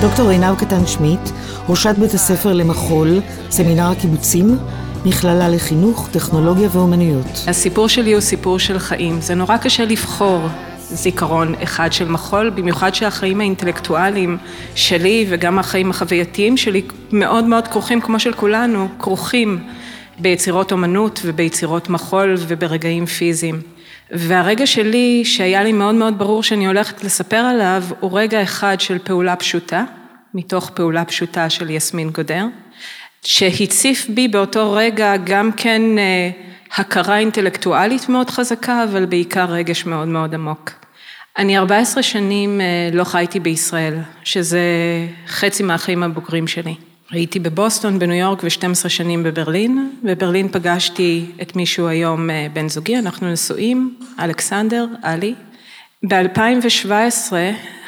דוקטור 0.00 0.30
עינב 0.30 0.54
קטן 0.58 0.86
שמיט, 0.86 1.30
ראשת 1.68 1.94
בית 1.98 2.14
הספר 2.14 2.52
למחול, 2.52 3.20
סמינר 3.50 3.90
הקיבוצים, 3.90 4.58
מכללה 5.04 5.48
לחינוך, 5.48 6.08
טכנולוגיה 6.12 6.68
ואומנויות. 6.72 7.44
הסיפור 7.46 7.88
שלי 7.88 8.12
הוא 8.12 8.20
סיפור 8.20 8.58
של 8.58 8.78
חיים. 8.78 9.20
זה 9.20 9.34
נורא 9.34 9.56
קשה 9.56 9.84
לבחור 9.84 10.40
זיכרון 10.78 11.54
אחד 11.62 11.92
של 11.92 12.08
מחול, 12.08 12.50
במיוחד 12.50 12.94
שהחיים 12.94 13.40
האינטלקטואליים 13.40 14.36
שלי 14.74 15.26
וגם 15.28 15.58
החיים 15.58 15.90
החווייתיים 15.90 16.56
שלי 16.56 16.82
מאוד 17.12 17.44
מאוד 17.44 17.68
כרוכים, 17.68 18.00
כמו 18.00 18.20
של 18.20 18.32
כולנו, 18.32 18.88
כרוכים 18.98 19.58
ביצירות 20.18 20.72
אומנות 20.72 21.20
וביצירות 21.24 21.88
מחול 21.88 22.34
וברגעים 22.38 23.06
פיזיים. 23.06 23.60
והרגע 24.12 24.66
שלי, 24.66 25.22
שהיה 25.24 25.62
לי 25.62 25.72
מאוד 25.72 25.94
מאוד 25.94 26.18
ברור 26.18 26.42
שאני 26.42 26.66
הולכת 26.66 27.04
לספר 27.04 27.36
עליו, 27.36 27.82
הוא 28.00 28.18
רגע 28.18 28.42
אחד 28.42 28.76
של 28.80 28.98
פעולה 28.98 29.36
פשוטה, 29.36 29.84
מתוך 30.34 30.70
פעולה 30.70 31.04
פשוטה 31.04 31.50
של 31.50 31.70
יסמין 31.70 32.10
גודר, 32.10 32.46
שהציף 33.22 34.06
בי 34.08 34.28
באותו 34.28 34.72
רגע 34.72 35.16
גם 35.16 35.52
כן 35.56 35.82
אה, 35.98 36.30
הכרה 36.76 37.18
אינטלקטואלית 37.18 38.08
מאוד 38.08 38.30
חזקה, 38.30 38.84
אבל 38.84 39.06
בעיקר 39.06 39.44
רגש 39.44 39.86
מאוד 39.86 40.08
מאוד 40.08 40.34
עמוק. 40.34 40.70
אני 41.38 41.58
14 41.58 42.02
שנים 42.02 42.60
אה, 42.60 42.66
לא 42.92 43.04
חייתי 43.04 43.40
בישראל, 43.40 43.98
שזה 44.24 44.60
חצי 45.26 45.62
מהחיים 45.62 46.02
הבוגרים 46.02 46.46
שלי. 46.46 46.74
הייתי 47.10 47.38
בבוסטון, 47.38 47.98
בניו 47.98 48.16
יורק 48.16 48.44
ו-12 48.44 48.88
שנים 48.88 49.22
בברלין. 49.22 49.90
בברלין 50.04 50.48
פגשתי 50.48 51.26
את 51.42 51.56
מישהו 51.56 51.86
היום 51.86 52.30
אה, 52.30 52.46
בן 52.52 52.68
זוגי, 52.68 52.98
אנחנו 52.98 53.32
נשואים, 53.32 53.96
אלכסנדר, 54.20 54.86
עלי. 55.02 55.34
ב-2017 56.08 57.32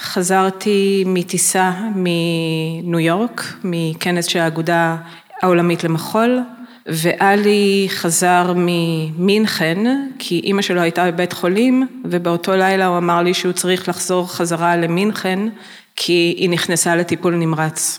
חזרתי 0.01 1.05
מטיסה 1.07 1.73
מניו 1.95 3.01
יורק, 3.01 3.45
מכנס 3.65 4.27
של 4.27 4.39
האגודה 4.39 4.97
העולמית 5.43 5.85
למחול, 5.85 6.41
ואלי 6.87 7.87
חזר 7.89 8.53
ממינכן, 8.57 9.79
כי 10.19 10.41
אימא 10.45 10.63
שלו 10.63 10.81
הייתה 10.81 11.11
בבית 11.11 11.33
חולים, 11.33 11.87
ובאותו 12.05 12.57
לילה 12.57 12.87
הוא 12.87 12.99
אמר 12.99 13.23
לי 13.23 13.35
שהוא 13.35 13.53
צריך 13.53 13.89
לחזור 13.89 14.33
חזרה 14.33 14.77
למינכן, 14.77 15.49
כי 15.97 16.35
היא 16.39 16.51
נכנסה 16.51 16.97
לטיפול 16.97 17.35
נמרץ. 17.35 17.99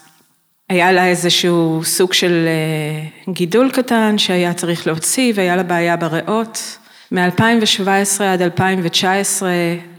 היה 0.70 0.92
לה 0.92 1.08
איזשהו 1.08 1.82
סוג 1.84 2.14
של 2.14 2.46
אה, 2.48 3.34
גידול 3.34 3.72
קטן 3.72 4.18
שהיה 4.18 4.54
צריך 4.54 4.88
להוציא, 4.88 5.34
והיה 5.36 5.56
לה 5.56 5.64
בעיה 5.64 5.98
בריאות. 5.98 6.78
מ-2017 7.14 8.24
עד 8.24 8.42
2019, 8.42 9.52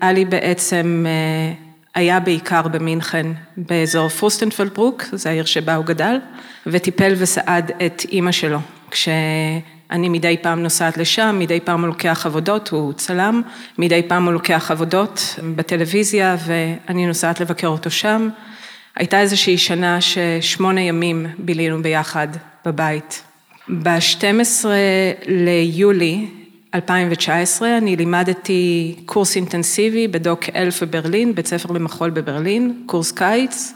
אלי 0.03 0.25
בעצם 0.25 1.07
אה, 1.07 1.53
היה 1.95 2.21
בעיקר 2.21 2.63
במינכן, 2.63 3.27
באזור 3.57 4.09
פירסטנפלדברוק, 4.09 5.05
זו 5.13 5.29
העיר 5.29 5.45
שבה 5.45 5.75
הוא 5.75 5.85
גדל, 5.85 6.17
וטיפל 6.67 7.15
וסעד 7.19 7.73
את 7.87 8.03
אימא 8.13 8.33
שלו. 8.33 8.59
כשאני 8.91 10.09
מדי 10.09 10.37
פעם 10.43 10.63
נוסעת 10.63 10.97
לשם, 10.97 11.37
מדי 11.39 11.61
פעם 11.61 11.81
הוא 11.81 11.89
לוקח 11.89 12.27
עבודות, 12.27 12.69
הוא 12.69 12.93
צלם, 12.93 13.43
מדי 13.79 14.03
פעם 14.09 14.25
הוא 14.25 14.33
לוקח 14.33 14.71
עבודות 14.71 15.39
בטלוויזיה, 15.57 16.37
ואני 16.47 17.07
נוסעת 17.07 17.41
לבקר 17.41 17.69
אותו 17.69 17.91
שם. 17.91 18.29
הייתה 18.97 19.21
איזושהי 19.21 19.59
שנה 19.59 19.99
ששמונה 20.01 20.81
ימים 20.81 21.27
בילינו 21.39 21.83
ביחד 21.83 22.29
בבית. 22.65 23.23
ב-12 23.69 24.65
ליולי 25.27 26.27
2019 26.75 27.79
אני 27.79 27.97
לימדתי 27.97 28.95
קורס 29.07 29.37
אינטנסיבי 29.37 30.09
בדוק 30.09 30.45
אלף 30.55 30.83
בברלין, 30.83 31.35
בית 31.35 31.47
ספר 31.47 31.73
למחול 31.73 32.11
בברלין, 32.11 32.83
קורס 32.87 33.13
קיץ. 33.13 33.75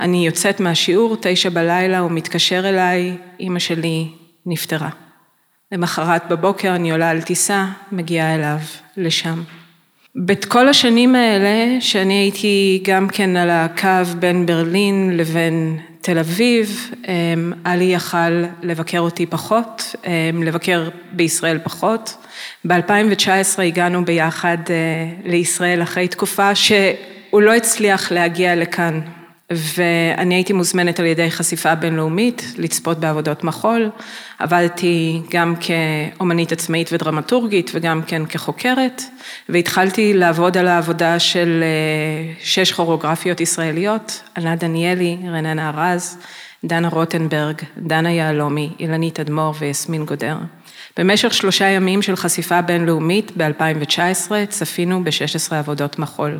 אני 0.00 0.26
יוצאת 0.26 0.60
מהשיעור, 0.60 1.16
תשע 1.20 1.48
בלילה, 1.48 1.98
הוא 1.98 2.10
מתקשר 2.10 2.68
אליי, 2.68 3.16
אימא 3.40 3.58
שלי 3.58 4.08
נפטרה. 4.46 4.88
למחרת 5.72 6.22
בבוקר 6.28 6.74
אני 6.74 6.92
עולה 6.92 7.10
על 7.10 7.22
טיסה, 7.22 7.66
מגיעה 7.92 8.34
אליו, 8.34 8.58
לשם. 8.96 9.42
בכל 10.16 10.68
השנים 10.68 11.14
האלה, 11.14 11.80
שאני 11.80 12.14
הייתי 12.14 12.82
גם 12.84 13.08
כן 13.08 13.36
על 13.36 13.50
הקו 13.50 14.04
בין 14.18 14.46
ברלין 14.46 15.16
לבין 15.16 15.78
תל 16.02 16.18
אביב, 16.18 16.90
עלי 17.64 17.84
יכל 17.84 18.44
לבקר 18.62 18.98
אותי 19.00 19.26
פחות, 19.26 19.94
לבקר 20.42 20.88
בישראל 21.12 21.58
פחות. 21.62 22.16
ב-2019 22.64 23.62
הגענו 23.62 24.04
ביחד 24.04 24.56
אה, 24.70 24.74
לישראל 25.24 25.82
אחרי 25.82 26.08
תקופה 26.08 26.54
שהוא 26.54 27.42
לא 27.42 27.54
הצליח 27.54 28.12
להגיע 28.12 28.56
לכאן. 28.56 29.00
ואני 29.54 30.34
הייתי 30.34 30.52
מוזמנת 30.52 31.00
על 31.00 31.06
ידי 31.06 31.30
חשיפה 31.30 31.74
בינלאומית 31.74 32.54
לצפות 32.58 32.98
בעבודות 32.98 33.44
מחול, 33.44 33.90
עבדתי 34.38 35.20
גם 35.30 35.54
כאומנית 35.60 36.52
עצמאית 36.52 36.90
ודרמטורגית 36.92 37.70
וגם 37.74 38.02
כן 38.06 38.26
כחוקרת, 38.26 39.02
והתחלתי 39.48 40.14
לעבוד 40.14 40.56
על 40.56 40.68
העבודה 40.68 41.18
של 41.18 41.62
אה, 41.62 42.32
שש 42.40 42.72
כוריאוגרפיות 42.72 43.40
ישראליות, 43.40 44.22
ענת 44.36 44.58
דניאלי, 44.58 45.18
רננה 45.28 45.68
ארז, 45.68 46.18
דנה 46.64 46.88
רוטנברג, 46.88 47.56
דנה 47.78 48.12
יהלומי, 48.12 48.70
אילנית 48.80 49.20
אדמו"ר 49.20 49.54
ויסמין 49.58 50.04
גודר. 50.04 50.36
במשך 50.96 51.34
שלושה 51.34 51.64
ימים 51.64 52.02
של 52.02 52.16
חשיפה 52.16 52.62
בינלאומית 52.62 53.32
ב-2019 53.36 54.32
צפינו 54.48 55.04
ב-16 55.04 55.54
עבודות 55.54 55.98
מחול. 55.98 56.38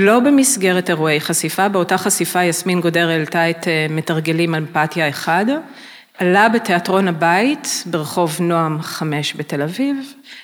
לא 0.00 0.20
במסגרת 0.20 0.90
אירועי 0.90 1.20
חשיפה, 1.20 1.68
באותה 1.68 1.98
חשיפה 1.98 2.44
יסמין 2.44 2.80
גודר 2.80 3.08
העלתה 3.08 3.50
את 3.50 3.68
אה, 3.68 3.86
מתרגלים 3.90 4.54
אמפתיה 4.54 5.08
אחד, 5.08 5.46
עלה 6.18 6.48
בתיאטרון 6.48 7.08
הבית 7.08 7.84
ברחוב 7.86 8.36
נועם 8.40 8.82
חמש 8.82 9.34
בתל 9.36 9.62
אביב, 9.62 9.96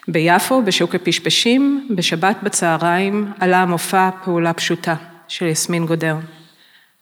ביפו, 0.09 0.63
בשוק 0.63 0.95
הפשפשים, 0.95 1.89
בשבת 1.91 2.37
בצהריים 2.43 3.33
עלה 3.41 3.63
המופע 3.63 4.11
פעולה 4.25 4.53
פשוטה 4.53 4.95
של 5.29 5.47
יסמין 5.47 5.87
גודר. 5.87 6.17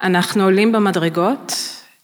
אנחנו 0.02 0.44
עולים 0.44 0.72
במדרגות, 0.72 1.52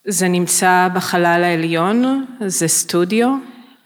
זה 0.04 0.28
נמצא 0.28 0.88
בחלל 0.94 1.44
העליון, 1.44 2.24
זה 2.46 2.68
סטודיו, 2.68 3.36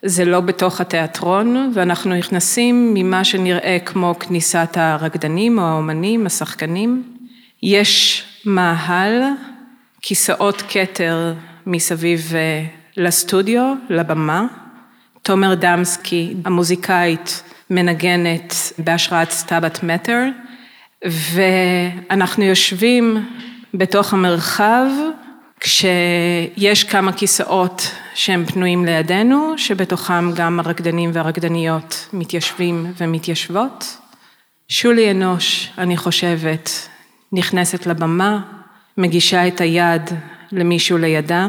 זה 0.05 0.25
לא 0.25 0.41
בתוך 0.41 0.81
התיאטרון, 0.81 1.73
ואנחנו 1.75 2.15
נכנסים 2.15 2.95
ממה 2.95 3.25
שנראה 3.25 3.79
כמו 3.85 4.15
כניסת 4.21 4.77
הרקדנים 4.77 5.59
או 5.59 5.65
האומנים, 5.65 6.27
השחקנים. 6.27 7.03
יש 7.63 8.25
מאהל, 8.45 9.23
כיסאות 10.01 10.63
כתר 10.69 11.35
מסביב 11.67 12.33
אה, 12.35 12.65
לסטודיו, 12.97 13.75
לבמה. 13.89 14.47
תומר 15.23 15.55
דמסקי, 15.55 16.35
המוזיקאית, 16.45 17.43
מנגנת 17.71 18.55
בהשראת 18.79 19.31
סטאבט 19.31 19.83
מטר, 19.83 20.25
ואנחנו 21.05 22.45
יושבים 22.45 23.25
בתוך 23.75 24.13
המרחב 24.13 24.87
כשיש 25.63 26.85
כמה 26.85 27.13
כיסאות 27.13 27.91
שהם 28.15 28.47
פנויים 28.47 28.85
לידינו, 28.85 29.55
שבתוכם 29.57 30.33
גם 30.35 30.61
הרקדנים 30.61 31.11
והרקדניות 31.13 32.09
מתיישבים 32.13 32.93
ומתיישבות. 32.97 33.97
שולי 34.69 35.11
אנוש, 35.11 35.71
אני 35.79 35.97
חושבת, 35.97 36.89
נכנסת 37.33 37.87
לבמה, 37.87 38.41
מגישה 38.99 39.49
את 39.49 39.61
היד 39.61 40.11
למישהו 40.53 40.99
לידה, 40.99 41.47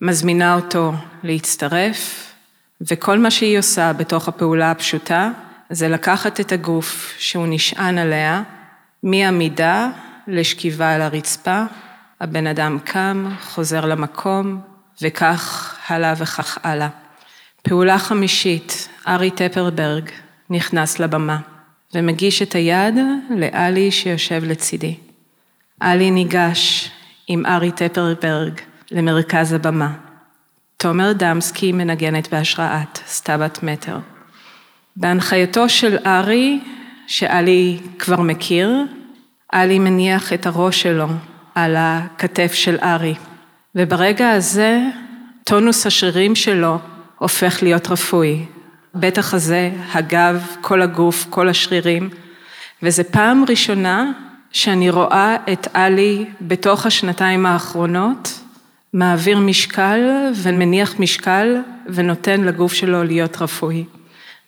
ומזמינה 0.00 0.54
אותו 0.54 0.92
להצטרף, 1.22 2.32
וכל 2.80 3.18
מה 3.18 3.30
שהיא 3.30 3.58
עושה 3.58 3.92
בתוך 3.92 4.28
הפעולה 4.28 4.70
הפשוטה, 4.70 5.30
זה 5.70 5.88
לקחת 5.88 6.40
את 6.40 6.52
הגוף 6.52 7.14
שהוא 7.18 7.46
נשען 7.48 7.98
עליה, 7.98 8.42
מעמידה 9.02 9.90
לשכיבה 10.30 10.94
על 10.94 11.02
הרצפה, 11.02 11.62
הבן 12.20 12.46
אדם 12.46 12.78
קם, 12.84 13.28
חוזר 13.42 13.86
למקום, 13.86 14.60
וכך 15.02 15.76
הלאה 15.88 16.14
וכך 16.16 16.58
הלאה. 16.62 16.88
פעולה 17.62 17.98
חמישית, 17.98 18.88
ארי 19.08 19.30
טפרברג 19.30 20.10
נכנס 20.50 20.98
לבמה, 20.98 21.38
ומגיש 21.94 22.42
את 22.42 22.52
היד 22.52 22.94
לאלי 23.30 23.90
שיושב 23.90 24.44
לצידי. 24.44 24.96
אלי 25.82 26.10
ניגש 26.10 26.90
עם 27.28 27.46
ארי 27.46 27.72
טפרברג 27.72 28.60
למרכז 28.90 29.52
הבמה. 29.52 29.92
תומר 30.76 31.12
דמסקי 31.12 31.72
מנגנת 31.72 32.28
בהשראת 32.34 32.98
סטאבט 33.06 33.62
מטר. 33.62 33.98
בהנחייתו 34.96 35.68
של 35.68 35.96
ארי, 36.06 36.60
שאלי 37.06 37.78
כבר 37.98 38.20
מכיר, 38.20 38.84
אלי 39.54 39.78
מניח 39.78 40.32
את 40.32 40.46
הראש 40.46 40.82
שלו 40.82 41.06
על 41.54 41.76
הכתף 41.78 42.52
של 42.54 42.76
ארי, 42.82 43.14
וברגע 43.74 44.30
הזה 44.30 44.80
טונוס 45.44 45.86
השרירים 45.86 46.34
שלו 46.34 46.78
הופך 47.18 47.62
להיות 47.62 47.88
רפוי. 47.88 48.44
בית 48.94 49.34
החזה, 49.34 49.70
הגב, 49.92 50.46
כל 50.60 50.82
הגוף, 50.82 51.26
כל 51.30 51.48
השרירים, 51.48 52.10
וזו 52.82 53.02
פעם 53.10 53.44
ראשונה 53.48 54.12
שאני 54.52 54.90
רואה 54.90 55.36
את 55.52 55.68
עלי 55.74 56.24
בתוך 56.40 56.86
השנתיים 56.86 57.46
האחרונות, 57.46 58.40
מעביר 58.92 59.38
משקל 59.38 60.30
ומניח 60.34 60.94
משקל 60.98 61.56
ונותן 61.86 62.40
לגוף 62.40 62.72
שלו 62.72 63.04
להיות 63.04 63.42
רפואי. 63.42 63.84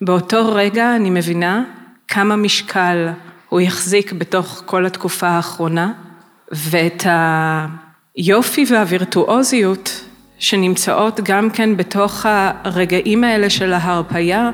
באותו 0.01 0.51
רגע 0.53 0.95
אני 0.95 1.09
מבינה 1.09 1.63
כמה 2.07 2.35
משקל 2.35 3.09
הוא 3.53 3.61
יחזיק 3.61 4.13
בתוך 4.13 4.63
כל 4.65 4.85
התקופה 4.85 5.27
האחרונה, 5.27 5.91
ואת 6.51 7.03
היופי 8.15 8.65
והווירטואוזיות 8.69 10.05
שנמצאות 10.39 11.19
גם 11.23 11.49
כן 11.49 11.77
בתוך 11.77 12.25
הרגעים 12.63 13.23
האלה 13.23 13.49
של 13.49 13.73
ההרפייה, 13.73 14.49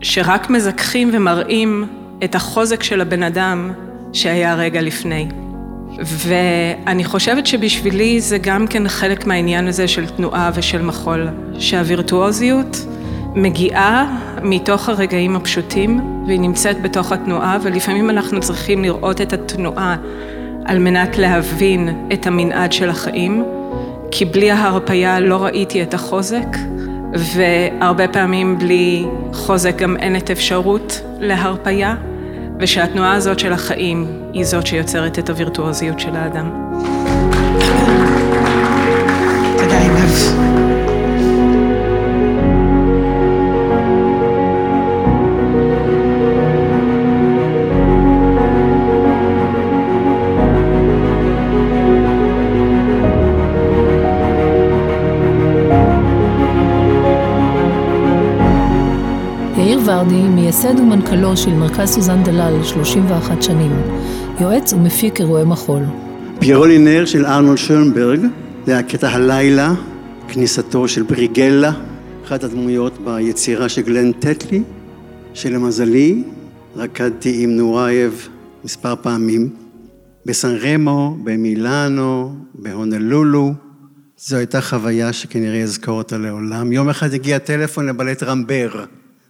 שרק 0.00 0.50
מזכחים 0.50 1.10
ומראים 1.12 1.84
את 2.24 2.34
החוזק 2.34 2.82
של 2.82 3.00
הבן 3.00 3.22
אדם 3.22 3.72
שהיה 4.12 4.54
רגע 4.54 4.80
לפני. 4.80 5.28
ואני 6.04 7.04
חושבת 7.04 7.46
שבשבילי 7.46 8.20
זה 8.20 8.38
גם 8.38 8.66
כן 8.66 8.88
חלק 8.88 9.26
מהעניין 9.26 9.68
הזה 9.68 9.88
של 9.88 10.06
תנועה 10.06 10.50
ושל 10.54 10.82
מחול, 10.82 11.28
שהווירטואוזיות 11.58 12.86
מגיעה 13.34 14.18
מתוך 14.42 14.88
הרגעים 14.88 15.36
הפשוטים 15.36 16.13
והיא 16.26 16.40
נמצאת 16.40 16.82
בתוך 16.82 17.12
התנועה 17.12 17.58
ולפעמים 17.62 18.10
אנחנו 18.10 18.40
צריכים 18.40 18.82
לראות 18.82 19.20
את 19.20 19.32
התנועה 19.32 19.96
על 20.64 20.78
מנת 20.78 21.18
להבין 21.18 22.08
את 22.12 22.26
המנעד 22.26 22.72
של 22.72 22.90
החיים, 22.90 23.44
כי 24.10 24.24
בלי 24.24 24.50
ההרפייה 24.50 25.20
לא 25.20 25.44
ראיתי 25.44 25.82
את 25.82 25.94
החוזק 25.94 26.56
והרבה 27.14 28.08
פעמים 28.08 28.58
בלי 28.58 29.04
חוזק 29.32 29.76
גם 29.76 29.96
אין 29.96 30.16
את 30.16 30.30
אפשרות 30.30 31.00
להרפייה 31.20 31.94
ושהתנועה 32.60 33.14
הזאת 33.14 33.38
של 33.38 33.52
החיים 33.52 34.06
היא 34.32 34.44
זאת 34.44 34.66
שיוצרת 34.66 35.18
את 35.18 35.30
הווירטואוזיות 35.30 36.00
של 36.00 36.16
האדם. 36.16 36.50
תודה 39.58 39.78
עינב. 39.80 40.43
מייסד 60.54 60.80
ומנכ"לו 60.80 61.36
של 61.36 61.50
מרכז 61.50 61.88
סוזן 61.88 62.22
דלל 62.22 62.64
31 62.64 63.42
שנים, 63.42 63.72
יועץ 64.40 64.72
ומפיק 64.72 65.20
אירועי 65.20 65.44
מחול. 65.44 65.82
פיירו 66.40 66.64
לינר 66.64 67.04
של 67.04 67.26
ארנולד 67.26 67.58
שנברג, 67.58 68.20
זה 68.66 68.72
היה 68.72 68.82
קטע 68.82 69.08
הלילה, 69.08 69.74
כניסתו 70.28 70.88
של 70.88 71.02
בריגלה, 71.02 71.72
אחת 72.24 72.44
הדמויות 72.44 72.98
ביצירה 73.04 73.68
של 73.68 73.82
גלן 73.82 74.12
טטלי, 74.12 74.62
שלמזלי 75.34 76.24
רקדתי 76.76 77.44
עם 77.44 77.50
נורייב 77.50 78.28
מספר 78.64 78.94
פעמים, 79.02 79.50
בסן 80.26 80.56
רמו, 80.56 81.16
במילאנו, 81.24 82.34
בהונלולו. 82.54 83.52
זו 84.16 84.36
הייתה 84.36 84.60
חוויה 84.60 85.12
שכנראה 85.12 85.62
אזכור 85.62 85.98
אותה 85.98 86.18
לעולם. 86.18 86.72
יום 86.72 86.88
אחד 86.88 87.14
הגיע 87.14 87.38
טלפון 87.38 87.86
לבלט 87.86 88.22
רמבר. 88.22 88.84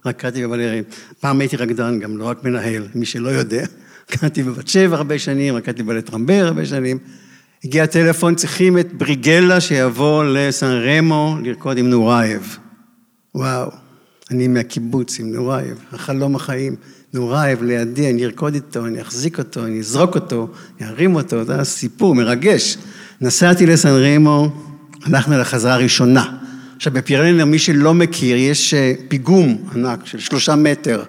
רקדתי 0.07 0.47
בבלרים. 0.47 0.83
פעם 1.19 1.39
הייתי 1.39 1.57
רקדן, 1.57 1.99
גם 1.99 2.17
לא 2.17 2.25
רק 2.25 2.43
מנהל, 2.43 2.87
מי 2.95 3.05
שלא 3.05 3.29
יודע. 3.29 3.65
רקדתי 4.11 4.43
בבת 4.43 4.67
שבע 4.67 4.95
הרבה 4.95 5.19
שנים, 5.19 5.55
רקדתי 5.55 5.83
בבלט 5.83 6.13
רמבר 6.13 6.43
הרבה 6.45 6.65
שנים. 6.65 6.97
הגיע 7.63 7.85
טלפון, 7.85 8.35
צריכים 8.35 8.77
את 8.77 8.93
בריגלה 8.93 9.61
שיבוא 9.61 10.23
לסן 10.23 10.71
רמו 10.71 11.37
לרקוד 11.43 11.77
עם 11.77 11.89
נורייב. 11.89 12.57
וואו, 13.35 13.71
אני 14.31 14.47
מהקיבוץ 14.47 15.19
עם 15.19 15.33
נורייב, 15.33 15.77
החלום 15.91 16.35
החיים. 16.35 16.75
נורייב 17.13 17.63
לידי, 17.63 18.09
אני 18.09 18.25
ארקוד 18.25 18.53
איתו, 18.53 18.85
אני 18.85 19.01
אחזיק 19.01 19.39
אותו, 19.39 19.65
אני 19.65 19.79
אזרוק 19.79 20.15
אותו, 20.15 20.47
אני 20.79 20.87
ארים 20.87 21.15
אותו, 21.15 21.43
זה 21.43 21.53
היה 21.53 21.63
סיפור 21.63 22.15
מרגש. 22.15 22.77
נסעתי 23.21 23.65
לסן 23.65 23.89
רמו, 23.89 24.49
הלכנו 25.03 25.37
לחזרה 25.37 25.73
הראשונה. 25.73 26.37
עכשיו 26.75 26.93
בפירנר, 26.93 27.45
מי 27.45 27.59
שלא 27.59 27.93
מכיר, 27.93 28.37
יש 28.37 28.73
אה, 28.73 28.93
פיגום 29.07 29.57
ענק 29.75 30.05
של 30.05 30.19
שלושה 30.19 30.55
מטר, 30.55 31.03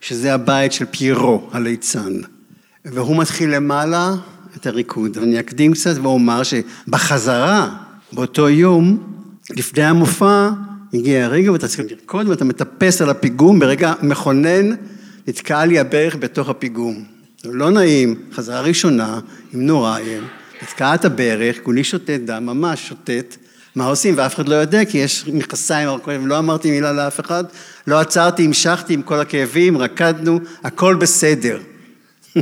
שזה 0.00 0.34
הבית 0.34 0.72
של 0.72 0.84
פיירו, 0.84 1.48
הליצן. 1.52 2.12
והוא 2.84 3.16
מתחיל 3.16 3.54
למעלה 3.54 4.14
את 4.56 4.66
הריקוד. 4.66 5.18
אני 5.18 5.40
אקדים 5.40 5.72
קצת 5.72 5.98
ואומר 6.02 6.42
שבחזרה, 6.42 7.76
באותו 8.12 8.48
יום, 8.48 9.12
לפני 9.50 9.84
המופע, 9.84 10.50
הגיע 10.94 11.24
הרגע 11.24 11.52
ואתה 11.52 11.68
צריך 11.68 11.90
לרקוד 11.90 12.28
ואתה 12.28 12.44
מטפס 12.44 13.02
על 13.02 13.10
הפיגום, 13.10 13.58
ברגע 13.58 13.92
מכונן 14.02 14.70
נתקעה 15.28 15.64
לי 15.64 15.78
הברך 15.78 16.16
בתוך 16.16 16.48
הפיגום. 16.48 17.04
לא 17.44 17.70
נעים, 17.70 18.14
חזרה 18.32 18.60
ראשונה 18.60 19.20
עם 19.52 19.66
נוריים, 19.66 20.22
נתקעת 20.62 21.04
הברך, 21.04 21.56
כולי 21.62 21.84
שותת 21.84 22.20
דם, 22.24 22.46
ממש 22.46 22.88
שותת, 22.88 23.36
מה 23.74 23.84
עושים, 23.84 24.14
ואף 24.16 24.34
אחד 24.34 24.48
לא 24.48 24.54
יודע, 24.54 24.84
כי 24.84 24.98
יש 24.98 25.28
מכנסיים 25.28 25.88
ארוכות, 25.88 26.14
לא 26.24 26.38
אמרתי 26.38 26.70
מילה 26.70 26.92
לאף 26.92 27.20
אחד, 27.20 27.44
לא 27.86 28.00
עצרתי, 28.00 28.44
המשכתי 28.44 28.94
עם 28.94 29.02
כל 29.02 29.20
הכאבים, 29.20 29.78
רקדנו, 29.78 30.40
הכל 30.64 30.94
בסדר. 30.94 31.60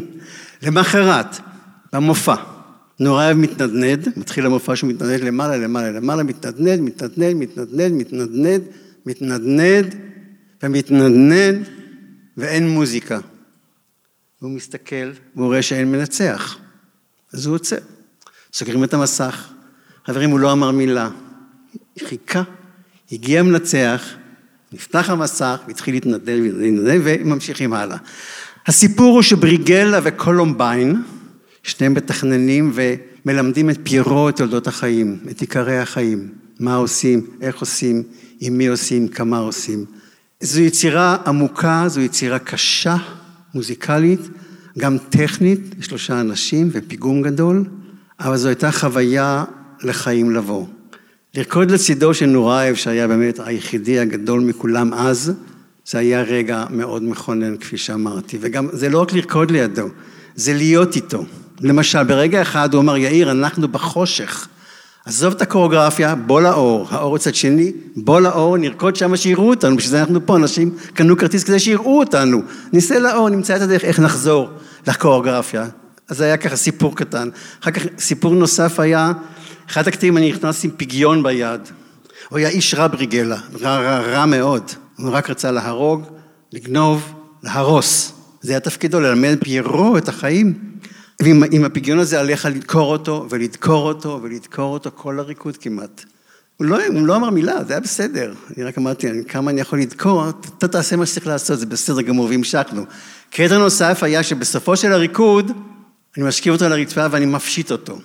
למחרת, 0.63 1.37
במופע, 1.93 2.35
נורייב 3.01 3.37
מתנדנד, 3.37 4.09
מתחיל 4.17 4.47
המופע 4.47 4.77
שהוא 4.77 4.91
מתנדנד 4.91 5.21
למעלה, 5.21 5.57
למעלה, 5.57 5.91
למעלה, 5.91 6.23
מתנדנד, 6.23 6.81
מתנדנד, 6.81 7.37
מתנדנד, 7.37 7.93
מתנדנד, 7.93 8.63
מתנדנד 9.07 9.95
ומתנדנד, 10.63 11.69
ואין 12.37 12.69
מוזיקה. 12.69 13.19
והוא 14.43 14.53
מסתכל, 14.53 15.11
והוא 15.37 15.47
רואה 15.47 15.63
שאין 15.63 15.93
מנצח. 15.93 16.59
אז 17.33 17.47
הוא 17.47 17.55
עוצר. 17.55 17.77
סוגרים 18.53 18.85
את 18.85 18.95
המסך, 18.95 19.49
חברים, 20.11 20.31
הוא 20.31 20.41
לא 20.41 20.53
אמר 20.53 20.71
מילה. 20.71 21.09
חיכה, 22.05 22.43
הגיע 23.13 23.43
מנצח, 23.43 24.03
נפתח 24.73 25.11
המסך, 25.11 25.61
והתחיל 25.67 25.95
להתנדב 25.95 27.01
וממשיכים 27.05 27.73
הלאה. 27.73 27.97
הסיפור 28.67 29.15
הוא 29.15 29.23
שבריגלה 29.23 30.01
וקולומביין, 30.03 31.03
שניהם 31.63 31.95
מתכננים 31.95 32.73
ומלמדים 32.75 33.71
את 33.71 33.79
פיירו 33.83 34.29
את 34.29 34.37
תולדות 34.37 34.67
החיים, 34.67 35.19
את 35.31 35.41
עיקרי 35.41 35.79
החיים, 35.79 36.29
מה 36.61 36.75
עושים, 36.75 37.27
איך 37.41 37.61
עושים, 37.61 38.03
עם 38.41 38.59
מי 38.59 38.67
עושים, 38.67 39.09
כמה 39.09 39.39
עושים. 39.39 39.85
זו 40.41 40.61
יצירה 40.61 41.17
עמוקה, 41.27 41.85
זו 41.87 42.01
יצירה 42.01 42.39
קשה, 42.39 42.97
מוזיקלית, 43.55 44.21
גם 44.79 44.97
טכנית, 44.99 45.61
שלושה 45.81 46.21
אנשים 46.21 46.69
ופיגום 46.73 47.23
גדול, 47.23 47.65
אבל 48.21 48.37
זו 48.37 48.49
הייתה 48.49 48.73
חוויה 48.73 49.45
לחיים 49.83 50.31
לבוא. 50.31 50.67
לרקוד 51.35 51.71
לצידו 51.71 52.15
של 52.15 52.27
נורייב, 52.27 52.75
שהיה 52.75 53.09
באמת 53.09 53.41
היחידי 53.45 53.99
הגדול 53.99 54.41
מכולם 54.41 54.95
אז, 54.95 55.33
זה 55.87 55.99
היה 55.99 56.23
רגע 56.23 56.65
מאוד 56.71 57.03
מכונן, 57.03 57.57
כפי 57.57 57.77
שאמרתי. 57.77 58.39
וגם, 58.41 58.69
זה 58.73 58.89
לא 58.89 59.03
רק 59.03 59.13
לרקוד 59.13 59.51
לידו, 59.51 59.89
זה 60.35 60.53
להיות 60.53 60.97
איתו. 60.97 61.25
למשל, 61.61 62.03
ברגע 62.03 62.43
אחד 62.43 62.75
הוא 62.75 62.83
אמר, 62.83 62.97
יאיר, 62.97 63.31
אנחנו 63.31 63.69
בחושך. 63.69 64.49
עזוב 65.05 65.35
את 65.35 65.43
הקוריאוגרפיה, 65.43 66.15
בוא 66.15 66.41
לאור. 66.41 66.87
האור 66.91 67.15
מצד 67.15 67.35
שני, 67.35 67.73
בוא 67.97 68.21
לאור, 68.21 68.57
נרקוד 68.57 68.97
שם 68.97 69.17
שיראו 69.17 69.51
אותנו, 69.51 69.77
בשביל 69.77 69.91
זה 69.91 70.01
אנחנו 70.01 70.27
פה, 70.27 70.37
אנשים 70.37 70.75
קנו 70.95 71.17
כרטיס 71.17 71.45
כדי 71.45 71.59
שיראו 71.59 71.99
אותנו. 71.99 72.43
ניסה 72.73 72.99
לאור, 72.99 73.29
נמצא 73.29 73.57
את 73.57 73.61
הדרך 73.61 73.85
איך 73.85 74.01
נחזור 74.01 74.51
לקוריאוגרפיה. 74.89 75.67
אז 76.09 76.17
זה 76.17 76.25
היה 76.25 76.37
ככה 76.37 76.57
סיפור 76.57 76.97
קטן. 76.97 77.29
אחר 77.63 77.71
כך 77.71 77.83
סיפור 77.99 78.35
נוסף 78.35 78.81
היה 78.81 79.13
אחד 79.71 79.89
הקטעים 79.89 80.17
אני 80.17 80.33
נכנס 80.33 80.65
עם 80.65 80.71
פגיון 80.77 81.23
ביד. 81.23 81.61
הוא 82.29 82.39
היה 82.39 82.49
איש 82.49 82.75
רע 82.75 82.87
בריגלה, 82.87 83.37
רע, 83.61 83.79
רע, 83.79 83.99
רע 84.01 84.27
מאוד. 84.27 84.71
הוא 84.99 85.11
רק 85.11 85.31
רצה 85.31 85.51
להרוג, 85.51 86.03
לגנוב, 86.53 87.15
להרוס. 87.43 88.13
זה 88.41 88.53
היה 88.53 88.61
תפקידו, 88.61 89.01
ללמד 89.01 89.39
פיירו 89.45 89.99
את 89.99 90.09
החיים. 90.09 90.59
ועם 91.23 91.65
הפגיון 91.65 91.99
הזה 91.99 92.21
עליך 92.21 92.45
לדקור 92.45 92.93
אותו, 92.93 93.27
ולדקור 93.31 93.89
אותו, 93.89 94.21
ולדקור 94.23 94.73
אותו, 94.73 94.91
כל 94.95 95.19
הריקוד 95.19 95.57
כמעט. 95.57 96.05
הוא 96.57 96.67
לא, 96.67 96.79
הוא 96.87 97.07
לא 97.07 97.17
אמר 97.17 97.31
מילה, 97.31 97.65
זה 97.65 97.73
היה 97.73 97.81
בסדר. 97.81 98.35
אני 98.57 98.65
רק 98.65 98.79
אמרתי, 98.79 99.09
כמה 99.29 99.51
אני 99.51 99.61
יכול 99.61 99.81
לדקור, 99.81 100.31
אתה 100.59 100.69
תעשה 100.69 100.97
מה 100.97 101.07
שצריך 101.07 101.27
לעשות, 101.27 101.59
זה 101.59 101.67
בסדר 101.67 102.01
גמור, 102.03 102.27
והמשכנו. 102.27 102.85
קטע 103.31 103.59
נוסף 103.59 104.03
היה 104.03 104.23
שבסופו 104.23 104.77
של 104.77 104.93
הריקוד, 104.93 105.53
אני 106.17 106.25
משכיב 106.25 106.53
אותו 106.53 106.65
על 106.65 106.73
הרצפה 106.73 107.07
ואני 107.11 107.27
מפשיט 107.27 107.73
אותו. 107.73 107.99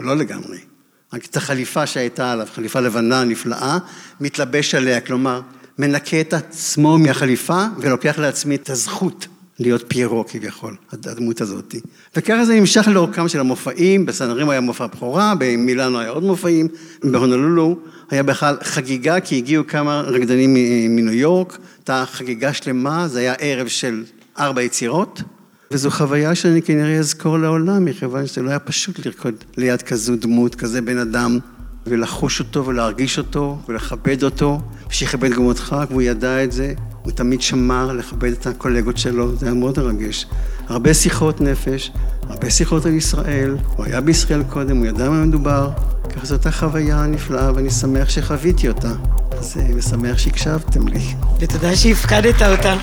לא 0.00 0.16
לגמרי. 0.16 0.69
רק 1.12 1.24
את 1.24 1.36
החליפה 1.36 1.86
שהייתה 1.86 2.32
עליו, 2.32 2.46
חליפה 2.54 2.80
לבנה 2.80 3.24
נפלאה, 3.24 3.78
מתלבש 4.20 4.74
עליה, 4.74 5.00
כלומר, 5.00 5.40
מנקה 5.78 6.20
את 6.20 6.34
עצמו 6.34 6.98
מהחליפה 6.98 7.64
ולוקח 7.78 8.18
לעצמי 8.18 8.54
את 8.54 8.70
הזכות 8.70 9.26
להיות 9.58 9.84
פיירו 9.88 10.24
כביכול, 10.28 10.76
הדמות 10.92 11.40
הזאת. 11.40 11.74
וככה 12.16 12.44
זה 12.44 12.54
נמשך 12.54 12.88
לאורכם 12.88 13.28
של 13.28 13.40
המופעים, 13.40 14.06
בסנרים 14.06 14.50
היה 14.50 14.60
מופע 14.60 14.86
בכורה, 14.86 15.34
במילאנו 15.38 15.98
היה 15.98 16.10
עוד 16.10 16.22
מופעים, 16.22 16.68
בהונולולו 17.04 17.78
היה 18.10 18.22
בכלל 18.22 18.56
חגיגה, 18.62 19.20
כי 19.20 19.36
הגיעו 19.36 19.66
כמה 19.66 20.00
רקדנים 20.00 20.54
מניו 20.96 21.14
יורק, 21.14 21.58
הייתה 21.78 22.04
חגיגה 22.06 22.52
שלמה, 22.52 23.08
זה 23.08 23.18
היה 23.18 23.34
ערב 23.38 23.68
של 23.68 24.04
ארבע 24.38 24.62
יצירות, 24.62 25.22
וזו 25.72 25.90
חוויה 25.90 26.34
שאני 26.34 26.62
כנראה 26.62 26.98
אזכור 26.98 27.38
לעולם, 27.38 27.84
מכיוון 27.84 28.26
שזה 28.26 28.42
לא 28.42 28.50
היה 28.50 28.58
פשוט 28.58 29.06
לרקוד 29.06 29.34
ליד 29.56 29.82
כזו 29.82 30.16
דמות, 30.16 30.54
כזה 30.54 30.82
בן 30.82 30.98
אדם, 30.98 31.38
ולחוש 31.86 32.40
אותו 32.40 32.66
ולהרגיש 32.66 33.18
אותו 33.18 33.58
ולכבד 33.68 34.22
אותו, 34.24 34.60
ושיכבד 34.88 35.30
גם 35.30 35.44
אותך, 35.44 35.76
והוא 35.90 36.02
ידע 36.02 36.44
את 36.44 36.52
זה. 36.52 36.72
הוא 37.02 37.12
תמיד 37.12 37.42
שמר 37.42 37.92
לכבד 37.92 38.32
את 38.32 38.46
הקולגות 38.46 38.98
שלו, 38.98 39.36
זה 39.36 39.46
היה 39.46 39.54
מאוד 39.54 39.78
מרגש. 39.78 40.26
הרבה 40.68 40.94
שיחות 40.94 41.40
נפש, 41.40 41.92
הרבה 42.22 42.50
שיחות 42.50 42.86
על 42.86 42.94
ישראל, 42.94 43.56
הוא 43.76 43.86
היה 43.86 44.00
בישראל 44.00 44.42
קודם, 44.42 44.76
הוא 44.76 44.86
ידע 44.86 45.10
מה 45.10 45.24
מדובר. 45.24 45.70
ככה 46.14 46.26
זו 46.26 46.34
אותה 46.34 46.50
חוויה 46.50 47.06
נפלאה, 47.06 47.54
ואני 47.54 47.70
שמח 47.70 48.08
שחוויתי 48.08 48.68
אותה. 48.68 48.92
אז 49.32 49.56
אני 49.56 49.76
אה, 49.76 49.82
שמח 49.82 50.18
שהקשבתם 50.18 50.88
לי. 50.88 51.00
ותודה 51.40 51.76
שהפקדת 51.76 52.42
אותה 52.42 52.76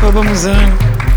פה 0.00 0.10
במוזיאון. 0.10 1.07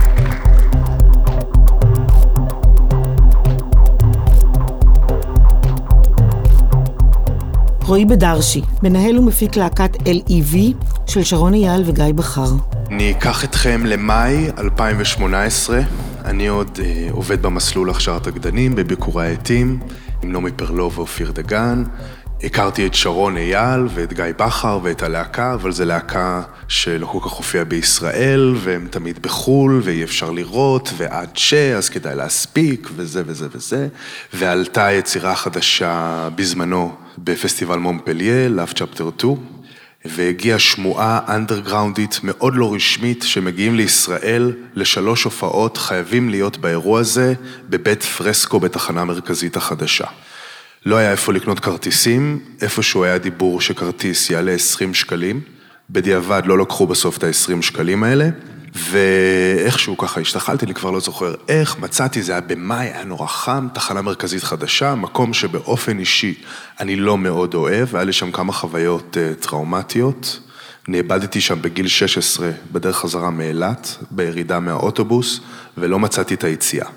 רועי 7.91 8.05
בדרשי, 8.05 8.61
מנהל 8.83 9.19
ומפיק 9.19 9.55
להקת 9.55 9.95
L.E.V. 9.95 10.57
של 11.07 11.23
שרון 11.23 11.53
אייל 11.53 11.83
וגיא 11.85 12.05
בכר. 12.15 12.47
אני 12.87 13.11
אקח 13.11 13.43
אתכם 13.43 13.85
למאי 13.85 14.47
2018, 14.57 15.79
אני 16.25 16.47
עוד 16.47 16.79
אה, 16.83 17.07
עובד 17.11 17.41
במסלול 17.41 17.89
הכשרת 17.89 18.27
הגדנים 18.27 18.75
בביקורי 18.75 19.27
העטים 19.27 19.79
עם 20.23 20.31
נעמי 20.31 20.51
פרלו 20.51 20.91
ואופיר 20.91 21.31
דגן. 21.31 21.83
הכרתי 22.43 22.85
את 22.85 22.93
שרון 22.93 23.37
אייל 23.37 23.87
ואת 23.93 24.13
גיא 24.13 24.23
בכר 24.37 24.79
ואת 24.83 25.03
הלהקה, 25.03 25.53
אבל 25.53 25.71
זו 25.71 25.85
להקה 25.85 26.41
שלא 26.67 27.05
כל 27.05 27.19
כך 27.21 27.31
הופיעה 27.31 27.63
בישראל, 27.63 28.55
והם 28.57 28.87
תמיד 28.89 29.21
בחו"ל, 29.21 29.81
ואי 29.83 30.03
אפשר 30.03 30.31
לראות, 30.31 30.93
ועד 30.97 31.37
ש, 31.37 31.53
אז 31.53 31.89
כדאי 31.89 32.15
להספיק, 32.15 32.89
וזה 32.95 33.23
וזה 33.25 33.47
וזה. 33.51 33.87
ועלתה 34.33 34.91
יצירה 34.91 35.35
חדשה 35.35 36.29
בזמנו 36.35 36.95
בפסטיבל 37.17 37.77
מומפליה, 37.77 38.47
Love 38.47 38.73
Chapter 38.73 39.03
2, 39.17 39.35
והגיעה 40.05 40.59
שמועה 40.59 41.19
אנדרגראונדית 41.27 42.19
מאוד 42.23 42.53
לא 42.55 42.73
רשמית, 42.73 43.23
שמגיעים 43.23 43.75
לישראל 43.75 44.53
לשלוש 44.75 45.23
הופעות, 45.23 45.77
חייבים 45.77 46.29
להיות 46.29 46.57
באירוע 46.57 46.99
הזה, 46.99 47.33
בבית 47.69 48.03
פרסקו 48.03 48.59
בתחנה 48.59 49.01
המרכזית 49.01 49.57
החדשה. 49.57 50.05
לא 50.85 50.95
היה 50.95 51.11
איפה 51.11 51.33
לקנות 51.33 51.59
כרטיסים, 51.59 52.39
איפשהו 52.61 53.03
היה 53.03 53.17
דיבור 53.17 53.61
שכרטיס 53.61 54.29
יעלה 54.29 54.51
20 54.51 54.93
שקלים, 54.93 55.41
בדיעבד 55.89 56.41
לא 56.45 56.57
לקחו 56.57 56.87
בסוף 56.87 57.17
את 57.17 57.23
ה-20 57.23 57.61
שקלים 57.61 58.03
האלה, 58.03 58.29
ואיכשהו 58.75 59.97
ככה 59.97 60.21
השתחלתי, 60.21 60.65
אני 60.65 60.73
כבר 60.73 60.91
לא 60.91 60.99
זוכר 60.99 61.35
איך, 61.47 61.79
מצאתי, 61.79 62.21
זה 62.21 62.31
היה 62.31 62.41
במאי, 62.41 62.85
היה 62.85 63.03
נורא 63.03 63.27
חם, 63.27 63.67
תחנה 63.73 64.01
מרכזית 64.01 64.43
חדשה, 64.43 64.95
מקום 64.95 65.33
שבאופן 65.33 65.99
אישי 65.99 66.33
אני 66.79 66.95
לא 66.95 67.17
מאוד 67.17 67.53
אוהב, 67.53 67.95
היה 67.95 68.03
לי 68.03 68.13
שם 68.13 68.31
כמה 68.31 68.53
חוויות 68.53 69.17
uh, 69.17 69.43
טראומטיות. 69.43 70.39
נאבדתי 70.87 71.41
שם 71.41 71.61
בגיל 71.61 71.87
16 71.87 72.51
בדרך 72.71 72.97
חזרה 72.97 73.29
מאילת, 73.29 73.97
בירידה 74.11 74.59
מהאוטובוס, 74.59 75.39
ולא 75.77 75.99
מצאתי 75.99 76.33
את 76.33 76.43
היציאה. 76.43 76.87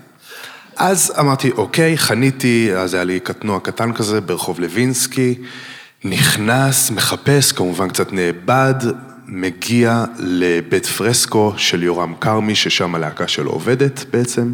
אז 0.76 1.12
אמרתי, 1.20 1.50
אוקיי, 1.50 1.98
חניתי, 1.98 2.70
אז 2.76 2.94
היה 2.94 3.04
לי 3.04 3.20
קטנוע 3.20 3.60
קטן 3.60 3.92
כזה 3.92 4.20
ברחוב 4.20 4.60
לוינסקי, 4.60 5.34
נכנס, 6.04 6.90
מחפש, 6.90 7.52
כמובן 7.52 7.88
קצת 7.88 8.12
נאבד, 8.12 8.74
מגיע 9.26 10.04
לבית 10.18 10.86
פרסקו 10.86 11.52
של 11.56 11.82
יורם 11.82 12.14
כרמי, 12.20 12.54
ששם 12.54 12.94
הלהקה 12.94 13.28
שלו 13.28 13.50
עובדת 13.50 14.04
בעצם. 14.12 14.52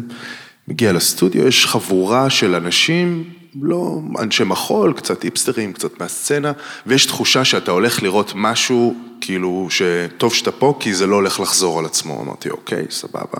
מגיע 0.67 0.93
לסטודיו, 0.93 1.47
יש 1.47 1.65
חבורה 1.65 2.29
של 2.29 2.55
אנשים, 2.55 3.23
לא 3.61 3.99
אנשי 4.19 4.43
מחול, 4.43 4.93
קצת 4.93 5.23
היפסטרים, 5.23 5.73
קצת 5.73 5.99
מהסצנה, 5.99 6.51
ויש 6.85 7.05
תחושה 7.05 7.45
שאתה 7.45 7.71
הולך 7.71 8.03
לראות 8.03 8.31
משהו, 8.35 8.95
כאילו, 9.21 9.67
שטוב 9.69 10.33
שאתה 10.33 10.51
פה, 10.51 10.77
כי 10.79 10.93
זה 10.93 11.07
לא 11.07 11.15
הולך 11.15 11.39
לחזור 11.39 11.79
על 11.79 11.85
עצמו. 11.85 12.21
אמרתי, 12.21 12.49
אוקיי, 12.49 12.85
סבבה. 12.89 13.37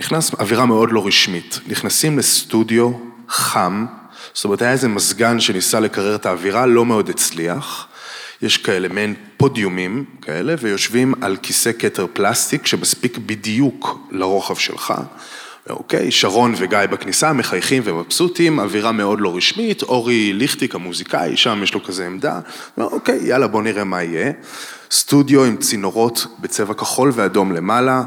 נכנס 0.00 0.34
אווירה 0.34 0.66
מאוד 0.66 0.92
לא 0.92 1.06
רשמית. 1.06 1.60
נכנסים 1.66 2.18
לסטודיו 2.18 2.90
חם, 3.28 3.86
זאת 4.34 4.44
אומרת, 4.44 4.62
היה 4.62 4.72
איזה 4.72 4.88
מזגן 4.88 5.40
שניסה 5.40 5.80
לקרר 5.80 6.14
את 6.14 6.26
האווירה, 6.26 6.66
לא 6.66 6.86
מאוד 6.86 7.08
הצליח. 7.08 7.86
יש 8.42 8.56
כאלה 8.56 8.88
מעין 8.88 9.14
פודיומים 9.36 10.04
כאלה, 10.22 10.54
ויושבים 10.60 11.14
על 11.20 11.36
כיסא 11.42 11.70
כתר 11.78 12.06
פלסטיק 12.12 12.66
שמספיק 12.66 13.18
בדיוק 13.18 13.98
לרוחב 14.10 14.56
שלך. 14.56 14.94
אוקיי, 15.68 16.10
שרון 16.10 16.54
וגיא 16.56 16.78
בכניסה, 16.90 17.32
מחייכים 17.32 17.82
ומבסוטים, 17.86 18.60
אווירה 18.60 18.92
מאוד 18.92 19.20
לא 19.20 19.36
רשמית, 19.36 19.82
אורי 19.82 20.32
ליכטיק 20.32 20.74
המוזיקאי, 20.74 21.36
שם 21.36 21.60
יש 21.62 21.74
לו 21.74 21.84
כזה 21.84 22.06
עמדה, 22.06 22.40
אוקיי, 22.78 23.18
יאללה 23.22 23.46
בוא 23.46 23.62
נראה 23.62 23.84
מה 23.84 24.02
יהיה. 24.02 24.32
סטודיו 24.90 25.44
עם 25.44 25.56
צינורות 25.56 26.26
בצבע 26.38 26.74
כחול 26.74 27.10
ואדום 27.14 27.52
למעלה, 27.52 28.02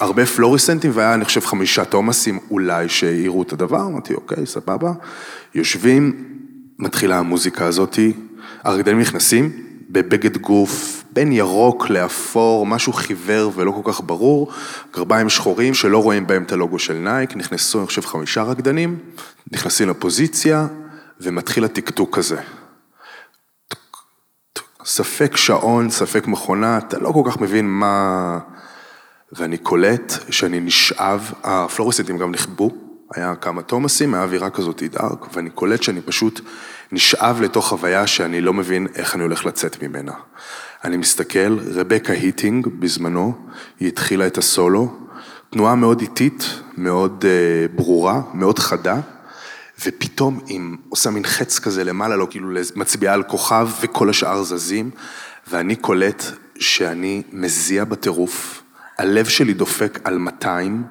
הרבה 0.00 0.26
פלוריסנטים, 0.26 0.90
והיה 0.94 1.14
אני 1.14 1.24
חושב 1.24 1.40
חמישה 1.40 1.84
תומאסים 1.84 2.38
אולי 2.50 2.88
שהעירו 2.88 3.42
את 3.42 3.52
הדבר, 3.52 3.80
אמרתי 3.80 4.14
אוקיי, 4.14 4.46
סבבה. 4.46 4.92
יושבים, 5.54 6.24
מתחילה 6.78 7.18
המוזיקה 7.18 7.66
הזאתי, 7.66 8.12
הרקדנים 8.64 9.00
נכנסים 9.00 9.71
בבגד 9.92 10.36
גוף 10.36 11.04
בין 11.12 11.32
ירוק 11.32 11.90
לאפור, 11.90 12.66
משהו 12.66 12.92
חיוור 12.92 13.52
ולא 13.54 13.70
כל 13.82 13.92
כך 13.92 14.00
ברור, 14.00 14.52
גרביים 14.92 15.28
שחורים 15.28 15.74
שלא 15.74 16.02
רואים 16.02 16.26
בהם 16.26 16.42
את 16.42 16.52
הלוגו 16.52 16.78
של 16.78 16.94
נייק, 16.94 17.36
נכנסו 17.36 17.78
אני 17.78 17.86
חושב 17.86 18.06
חמישה 18.06 18.42
רקדנים, 18.42 18.98
נכנסים 19.52 19.88
לפוזיציה 19.88 20.66
ומתחיל 21.20 21.64
הטקטוק 21.64 22.18
הזה. 22.18 22.40
ספק 24.84 25.36
שעון, 25.36 25.90
ספק 25.90 26.26
מכונה, 26.26 26.78
אתה 26.78 26.98
לא 26.98 27.12
כל 27.12 27.22
כך 27.30 27.40
מבין 27.40 27.66
מה... 27.68 28.38
ואני 29.32 29.58
קולט 29.58 30.12
שאני 30.30 30.60
נשאב, 30.60 31.32
הפלורסנטים 31.42 32.18
גם 32.18 32.32
נכבו, 32.32 32.70
היה 33.14 33.34
כמה 33.34 33.62
תומאסים, 33.62 34.14
היה 34.14 34.22
אווירה 34.22 34.50
כזאת 34.50 34.82
dark, 34.82 35.34
ואני 35.34 35.50
קולט 35.50 35.82
שאני 35.82 36.00
פשוט 36.00 36.40
נשאב 36.92 37.40
לתוך 37.40 37.68
חוויה 37.68 38.06
שאני 38.06 38.40
לא 38.40 38.52
מבין 38.52 38.86
איך 38.94 39.14
אני 39.14 39.22
הולך 39.22 39.44
לצאת 39.46 39.82
ממנה. 39.82 40.12
אני 40.84 40.96
מסתכל, 40.96 41.58
רבקה 41.74 42.12
היטינג 42.12 42.66
בזמנו, 42.78 43.34
היא 43.80 43.88
התחילה 43.88 44.26
את 44.26 44.38
הסולו, 44.38 44.94
תנועה 45.50 45.74
מאוד 45.74 46.00
איטית, 46.00 46.44
מאוד 46.76 47.24
uh, 47.24 47.76
ברורה, 47.76 48.20
מאוד 48.34 48.58
חדה, 48.58 49.00
ופתאום 49.86 50.40
היא 50.46 50.60
עושה 50.88 51.10
מין 51.10 51.24
חץ 51.24 51.58
כזה 51.58 51.84
למעלה, 51.84 52.16
לא 52.16 52.26
כאילו 52.30 52.48
מצביעה 52.76 53.14
על 53.14 53.22
כוכב 53.22 53.68
וכל 53.80 54.10
השאר 54.10 54.42
זזים, 54.42 54.90
ואני 55.48 55.76
קולט 55.76 56.24
שאני 56.58 57.22
מזיע 57.32 57.84
בטירוף, 57.84 58.62
הלב 58.98 59.28
שלי 59.28 59.54
דופק 59.54 59.98
על 60.04 60.18
200, 60.18 60.84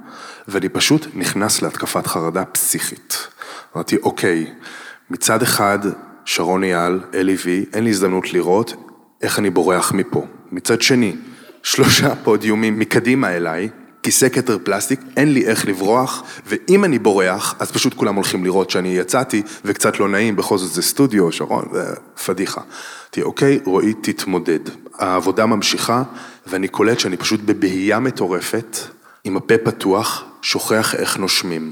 ואני 0.48 0.70
פשוט 0.70 1.08
נכנס 1.14 1.62
להתקפת 1.62 2.08
חרדה 2.08 2.46
פסיכית. 2.46 3.28
אמרתי, 3.76 3.98
אוקיי, 4.04 4.54
מצד 5.12 5.42
אחד, 5.42 5.80
שרון 6.26 6.64
אייל, 6.64 7.00
אלי 7.14 7.36
וי, 7.46 7.66
אין 7.74 7.84
לי 7.84 7.90
הזדמנות 7.90 8.34
לראות 8.34 8.74
איך 9.22 9.40
אני 9.40 9.50
בורח 9.50 9.92
מפה. 9.92 10.26
מצד 10.52 10.82
שני, 10.82 11.16
שלושה 11.64 12.16
פודיומים 12.24 12.80
מקדימה 12.80 13.36
אליי, 13.36 13.70
כיסא 14.04 14.30
כתר 14.30 14.58
פלסטיק, 14.64 15.00
אין 15.18 15.34
לי 15.34 15.46
איך 15.46 15.68
לברוח, 15.68 16.24
ואם 16.46 16.86
אני 16.86 17.00
בורח, 17.00 17.56
אז 17.60 17.72
פשוט 17.72 17.94
כולם 17.94 18.16
הולכים 18.16 18.44
לראות 18.44 18.70
שאני 18.70 18.98
יצאתי, 18.98 19.42
וקצת 19.66 20.00
לא 20.00 20.10
נעים, 20.10 20.36
בכל 20.36 20.58
זאת 20.58 20.72
זה 20.72 20.82
סטודיו, 20.82 21.32
שרון, 21.32 21.66
זה 21.74 21.96
פדיחה. 22.26 22.62
אמרתי, 22.62 23.22
אוקיי, 23.22 23.60
רועי, 23.66 23.94
תתמודד. 23.94 24.60
העבודה 25.00 25.46
ממשיכה, 25.46 26.04
ואני 26.48 26.68
קולט 26.68 27.00
שאני 27.00 27.18
פשוט 27.18 27.40
בבהייה 27.46 28.00
מטורפת, 28.00 28.78
עם 29.24 29.38
הפה 29.38 29.58
פתוח, 29.58 30.24
שוכח 30.42 30.96
איך 30.96 31.18
נושמים. 31.18 31.72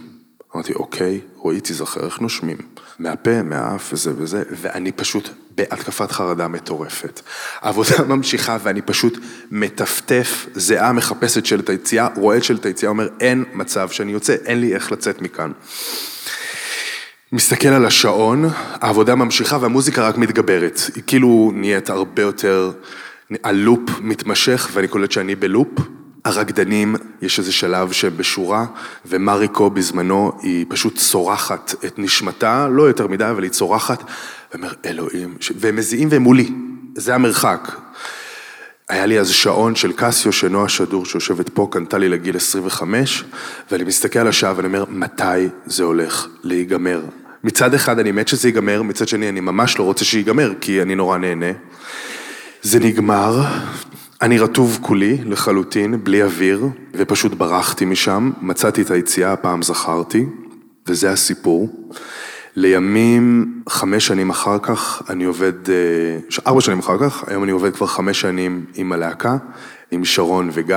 אמרתי, 0.55 0.73
אוקיי, 0.73 1.19
רועי, 1.35 1.61
תיזכר 1.61 2.05
איך 2.05 2.19
נושמים. 2.19 2.57
מהפה, 2.99 3.43
מהאף 3.43 3.93
וזה 3.93 4.11
וזה, 4.17 4.43
ואני 4.51 4.91
פשוט 4.91 5.29
בהתקפת 5.55 6.11
חרדה 6.11 6.47
מטורפת. 6.47 7.21
העבודה 7.61 8.03
ממשיכה 8.15 8.57
ואני 8.63 8.81
פשוט 8.81 9.17
מטפטף, 9.51 10.45
זיעה 10.55 10.93
מחפשת 10.93 11.45
שלט 11.45 11.69
היציאה, 11.69 12.07
רואה 12.15 12.37
את 12.37 12.43
שלט 12.43 12.65
היציאה, 12.65 12.89
אומר, 12.89 13.07
אין 13.19 13.43
מצב 13.53 13.89
שאני 13.89 14.11
יוצא, 14.11 14.35
אין 14.45 14.61
לי 14.61 14.73
איך 14.73 14.91
לצאת 14.91 15.21
מכאן. 15.21 15.51
מסתכל 17.31 17.67
על 17.67 17.85
השעון, 17.85 18.45
העבודה 18.73 19.15
ממשיכה 19.15 19.57
והמוזיקה 19.61 20.07
רק 20.07 20.17
מתגברת. 20.17 20.79
היא 20.95 21.03
כאילו 21.07 21.51
נהיית 21.55 21.89
הרבה 21.89 22.21
יותר, 22.21 22.71
הלופ 23.43 23.89
מתמשך 24.01 24.69
ואני 24.73 24.87
קולט 24.87 25.11
שאני 25.11 25.35
בלופ. 25.35 25.98
הרקדנים, 26.29 26.95
יש 27.21 27.39
איזה 27.39 27.51
שלב 27.51 27.91
שהם 27.91 28.17
בשורה, 28.17 28.65
ומריקו 29.05 29.69
בזמנו, 29.69 30.31
היא 30.41 30.65
פשוט 30.69 30.97
צורחת 30.97 31.75
את 31.85 31.99
נשמתה, 31.99 32.67
לא 32.67 32.83
יותר 32.83 33.07
מדי, 33.07 33.29
אבל 33.29 33.43
היא 33.43 33.51
צורחת, 33.51 34.03
ואומר, 34.51 34.73
אלוהים, 34.85 35.37
והם 35.55 35.75
מזיעים 35.75 36.07
והם 36.11 36.21
מולי, 36.21 36.49
זה 36.95 37.15
המרחק. 37.15 37.71
היה 38.89 39.05
לי 39.05 39.19
אז 39.19 39.29
שעון 39.29 39.75
של 39.75 39.91
קסיו 39.95 40.33
שנועה 40.33 40.69
שדור 40.69 41.05
שיושבת 41.05 41.49
פה 41.49 41.67
קנתה 41.71 41.97
לי 41.97 42.09
לגיל 42.09 42.37
25 42.37 43.23
ואני 43.71 43.83
מסתכל 43.83 44.19
על 44.19 44.27
השעה 44.27 44.53
ואני 44.55 44.67
אומר 44.67 44.85
מתי 44.89 45.47
זה 45.65 45.83
הולך 45.83 46.27
להיגמר. 46.43 47.01
מצד 47.43 47.73
אחד 47.73 47.99
אני 47.99 48.11
מת 48.11 48.27
שזה 48.27 48.47
ייגמר, 48.47 48.81
מצד 48.81 49.07
שני 49.07 49.29
אני 49.29 49.39
ממש 49.39 49.79
לא 49.79 49.83
רוצה 49.83 50.05
שיגמר 50.05 50.53
כי 50.61 50.81
אני 50.81 50.95
נורא 50.95 51.17
נהנה. 51.17 51.51
זה 52.61 52.79
נגמר, 52.79 53.41
אני 54.21 54.39
רטוב 54.39 54.79
כולי 54.81 55.17
לחלוטין, 55.25 56.03
בלי 56.03 56.23
אוויר, 56.23 56.67
ופשוט 56.93 57.33
ברחתי 57.33 57.85
משם, 57.85 58.31
מצאתי 58.41 58.81
את 58.81 58.91
היציאה, 58.91 59.33
הפעם 59.33 59.61
זכרתי, 59.61 60.25
וזה 60.87 61.11
הסיפור. 61.11 61.69
לימים, 62.55 63.53
חמש 63.69 64.07
שנים 64.07 64.29
אחר 64.29 64.57
כך, 64.61 65.01
אני 65.09 65.23
עובד, 65.23 65.69
אה, 65.69 65.75
ארבע 66.47 66.61
שנים 66.61 66.79
אחר 66.79 66.97
כך, 66.97 67.23
היום 67.27 67.43
אני 67.43 67.51
עובד 67.51 67.75
כבר 67.75 67.87
חמש 67.87 68.21
שנים 68.21 68.65
עם 68.75 68.91
הלהקה, 68.91 69.37
עם 69.91 70.05
שרון 70.05 70.49
וגיא, 70.53 70.75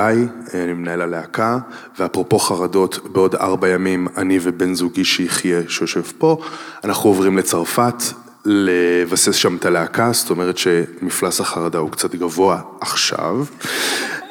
אני 0.53 0.73
מנהל 0.73 1.01
הלהקה, 1.01 1.57
ואפרופו 1.99 2.39
חרדות, 2.39 2.99
בעוד 3.11 3.35
ארבע 3.35 3.69
ימים 3.69 4.07
אני 4.17 4.39
ובן 4.41 4.73
זוגי 4.73 5.05
שיחיה, 5.05 5.61
שיושב 5.67 6.03
פה, 6.17 6.37
אנחנו 6.83 7.09
עוברים 7.09 7.37
לצרפת, 7.37 8.03
לבסס 8.45 9.35
שם 9.35 9.55
את 9.55 9.65
הלהקה, 9.65 10.09
זאת 10.13 10.29
אומרת 10.29 10.57
שמפלס 10.57 11.41
החרדה 11.41 11.77
הוא 11.77 11.91
קצת 11.91 12.15
גבוה 12.15 12.61
עכשיו, 12.81 13.45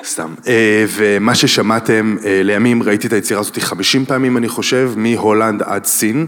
סתם. 0.05 0.35
אה, 0.46 0.85
ומה 0.88 1.35
ששמעתם, 1.35 2.16
אה, 2.25 2.40
לימים 2.42 2.83
ראיתי 2.83 3.07
את 3.07 3.12
היצירה 3.12 3.40
הזאת 3.40 3.59
50 3.59 4.05
פעמים, 4.05 4.37
אני 4.37 4.48
חושב, 4.48 4.92
מהולנד 4.96 5.62
עד 5.62 5.85
סין. 5.85 6.27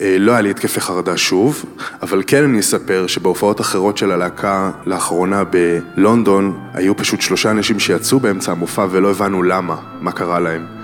אה, 0.00 0.16
לא 0.18 0.32
היה 0.32 0.40
לי 0.40 0.50
התקפי 0.50 0.80
חרדה 0.80 1.16
שוב, 1.16 1.64
אבל 2.02 2.22
כן 2.26 2.44
אני 2.44 2.60
אספר 2.60 3.06
שבהופעות 3.06 3.60
אחרות 3.60 3.98
של 3.98 4.12
הלהקה 4.12 4.70
לאחרונה 4.86 5.42
בלונדון, 5.44 6.60
היו 6.74 6.96
פשוט 6.96 7.20
שלושה 7.20 7.50
אנשים 7.50 7.80
שיצאו 7.80 8.20
באמצע 8.20 8.52
המופע 8.52 8.86
ולא 8.90 9.10
הבנו 9.10 9.42
למה, 9.42 9.76
מה 10.00 10.12
קרה 10.12 10.40
להם. 10.40 10.81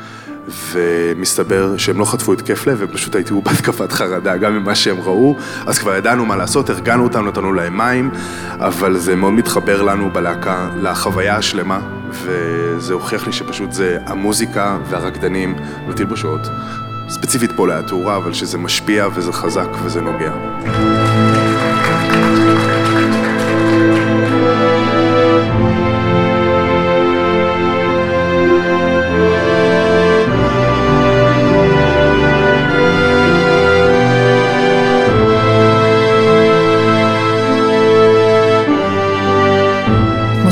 ומסתבר 0.73 1.77
שהם 1.77 1.99
לא 1.99 2.05
חטפו 2.05 2.33
התקף 2.33 2.67
לב, 2.67 2.83
הם 2.83 2.89
פשוט 2.89 3.15
הייתו 3.15 3.43
בהתקפת 3.43 3.93
חרדה 3.93 4.37
גם 4.37 4.53
ממה 4.53 4.75
שהם 4.75 5.01
ראו, 5.01 5.37
אז 5.67 5.79
כבר 5.79 5.97
ידענו 5.97 6.27
מה 6.27 6.37
לעשות, 6.37 6.71
ארגנו 6.71 7.05
אותם, 7.05 7.27
נתנו 7.27 7.53
להם 7.53 7.77
מים, 7.77 8.11
אבל 8.51 8.97
זה 8.97 9.17
מאוד 9.17 9.33
מתחבר 9.33 9.83
לנו 9.83 10.11
בלהקה 10.13 10.69
לחוויה 10.83 11.37
השלמה, 11.37 11.81
וזה 12.11 12.95
הוכיח 12.95 13.27
לי 13.27 13.33
שפשוט 13.33 13.73
זה 13.73 13.99
המוזיקה 14.07 14.79
והרקדנים 14.91 15.55
ותלבושות, 15.89 16.41
ספציפית 17.09 17.53
פה 17.57 17.69
לתאורה, 17.69 18.17
אבל 18.17 18.33
שזה 18.33 18.59
משפיע 18.59 19.09
וזה 19.15 19.33
חזק 19.33 19.69
וזה 19.85 20.01
נוגע. 20.01 21.08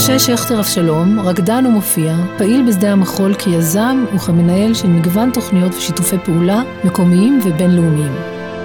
משה 0.07 0.19
שכטר 0.37 0.59
אבשלום, 0.61 1.21
רקדן 1.21 1.67
ומופיע, 1.67 2.17
פעיל 2.39 2.69
בשדה 2.69 2.93
המחול 2.93 3.35
כיזם 3.35 4.05
וכמנהל 4.15 4.75
של 4.75 4.89
מגוון 4.89 5.31
תוכניות 5.31 5.75
ושיתופי 5.75 6.17
פעולה 6.25 6.63
מקומיים 6.85 7.41
ובינלאומיים. 7.45 8.13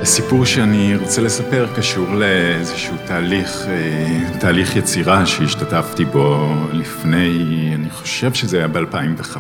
הסיפור 0.02 0.46
שאני 0.46 0.96
רוצה 0.96 1.22
לספר 1.22 1.68
קשור 1.76 2.14
לאיזשהו 2.14 2.96
תהליך, 3.08 3.66
אה, 3.68 4.40
תהליך 4.40 4.76
יצירה 4.76 5.26
שהשתתפתי 5.26 6.06
בו 6.06 6.54
לפני, 6.74 7.72
אני 7.76 7.90
חושב 7.90 8.34
שזה 8.34 8.58
היה 8.58 8.68
ב-2005, 8.68 9.38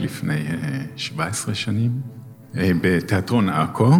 לפני 0.00 0.44
17 0.96 1.50
אה, 1.50 1.54
שנים. 1.54 1.90
אה, 2.58 2.70
בתיאטרון 2.80 3.48
עכו, 3.48 3.90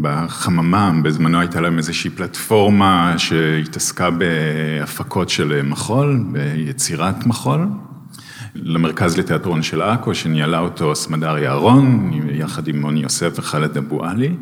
בחממה, 0.00 0.92
בזמנו 1.02 1.40
הייתה 1.40 1.60
להם 1.60 1.78
איזושהי 1.78 2.10
פלטפורמה 2.10 3.14
שהתעסקה 3.18 4.10
בהפקות 4.10 5.28
של 5.28 5.62
מחול, 5.62 6.24
ביצירת 6.32 7.26
מחול. 7.26 7.66
למרכז 8.54 9.18
לתיאטרון 9.18 9.62
של 9.62 9.82
עכו, 9.82 10.14
שניהלה 10.14 10.58
אותו 10.58 10.94
סמדר 10.94 11.38
יערון, 11.38 12.10
יחד 12.32 12.68
עם 12.68 12.80
מוני 12.80 13.00
יוסף 13.00 13.32
וחאלד 13.38 13.76
אבו 13.76 14.04
עלי. 14.04 14.34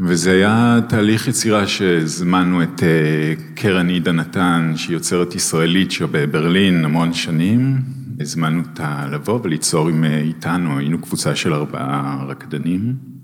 וזה 0.00 0.32
היה 0.32 0.78
תהליך 0.88 1.28
יצירה 1.28 1.66
שהזמנו 1.66 2.62
את 2.62 2.82
אה, 2.82 3.34
קרן 3.54 3.88
עידה 3.88 4.12
נתן, 4.12 4.72
שהיא 4.76 4.94
יוצרת 4.94 5.34
ישראלית 5.34 5.90
שבברלין 5.90 6.84
המון 6.84 7.14
שנים, 7.14 7.76
הזמנו 8.20 8.62
אותה 8.70 9.06
לבוא 9.12 9.40
וליצור 9.42 9.88
עם, 9.88 10.04
אה, 10.04 10.18
איתנו, 10.18 10.78
היינו 10.78 10.98
קבוצה 10.98 11.36
של 11.36 11.54
ארבעה 11.54 12.24
רקדנים. 12.28 13.16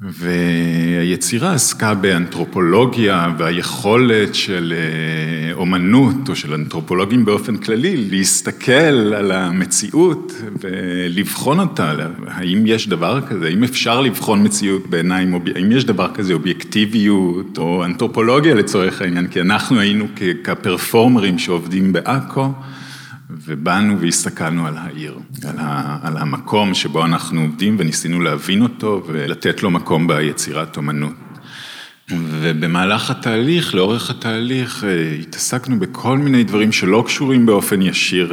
והיצירה 0.00 1.52
עסקה 1.52 1.94
באנתרופולוגיה 1.94 3.34
והיכולת 3.38 4.34
של 4.34 4.74
אה, 4.76 5.54
אומנות 5.54 6.28
או 6.28 6.36
של 6.36 6.54
אנתרופולוגים 6.54 7.24
באופן 7.24 7.56
כללי 7.56 7.96
להסתכל 8.10 9.14
על 9.14 9.32
המציאות 9.32 10.32
ולבחון 10.60 11.60
אותה, 11.60 11.94
האם 12.26 12.62
יש 12.66 12.88
דבר 12.88 13.20
כזה, 13.20 13.46
האם 13.46 13.64
אפשר 13.64 14.00
לבחון 14.00 14.44
מציאות 14.44 14.86
בעיניים, 14.86 15.34
האם 15.56 15.72
יש 15.72 15.84
דבר 15.84 16.10
כזה 16.14 16.32
אובייקטיביות 16.32 17.58
או 17.58 17.84
אנתרופולוגיה 17.84 18.54
לצורך 18.54 19.02
העניין, 19.02 19.26
כי 19.26 19.40
אנחנו 19.40 19.80
היינו 19.80 20.06
כפרפורמרים 20.44 21.38
שעובדים 21.38 21.92
בעכו. 21.92 22.52
ובאנו 23.30 24.00
והסתכלנו 24.00 24.66
על 24.66 24.76
העיר, 24.76 25.18
על, 25.48 25.56
ה, 25.58 25.98
על 26.02 26.16
המקום 26.16 26.74
שבו 26.74 27.04
אנחנו 27.04 27.40
עובדים 27.40 27.76
וניסינו 27.78 28.20
להבין 28.20 28.62
אותו 28.62 29.02
ולתת 29.06 29.62
לו 29.62 29.70
מקום 29.70 30.06
ביצירת 30.06 30.76
אומנות. 30.76 31.14
ובמהלך 32.10 33.10
התהליך, 33.10 33.74
לאורך 33.74 34.10
התהליך, 34.10 34.84
אה, 34.84 35.10
התעסקנו 35.20 35.78
בכל 35.78 36.18
מיני 36.18 36.44
דברים 36.44 36.72
שלא 36.72 37.02
קשורים 37.06 37.46
באופן 37.46 37.82
ישיר 37.82 38.32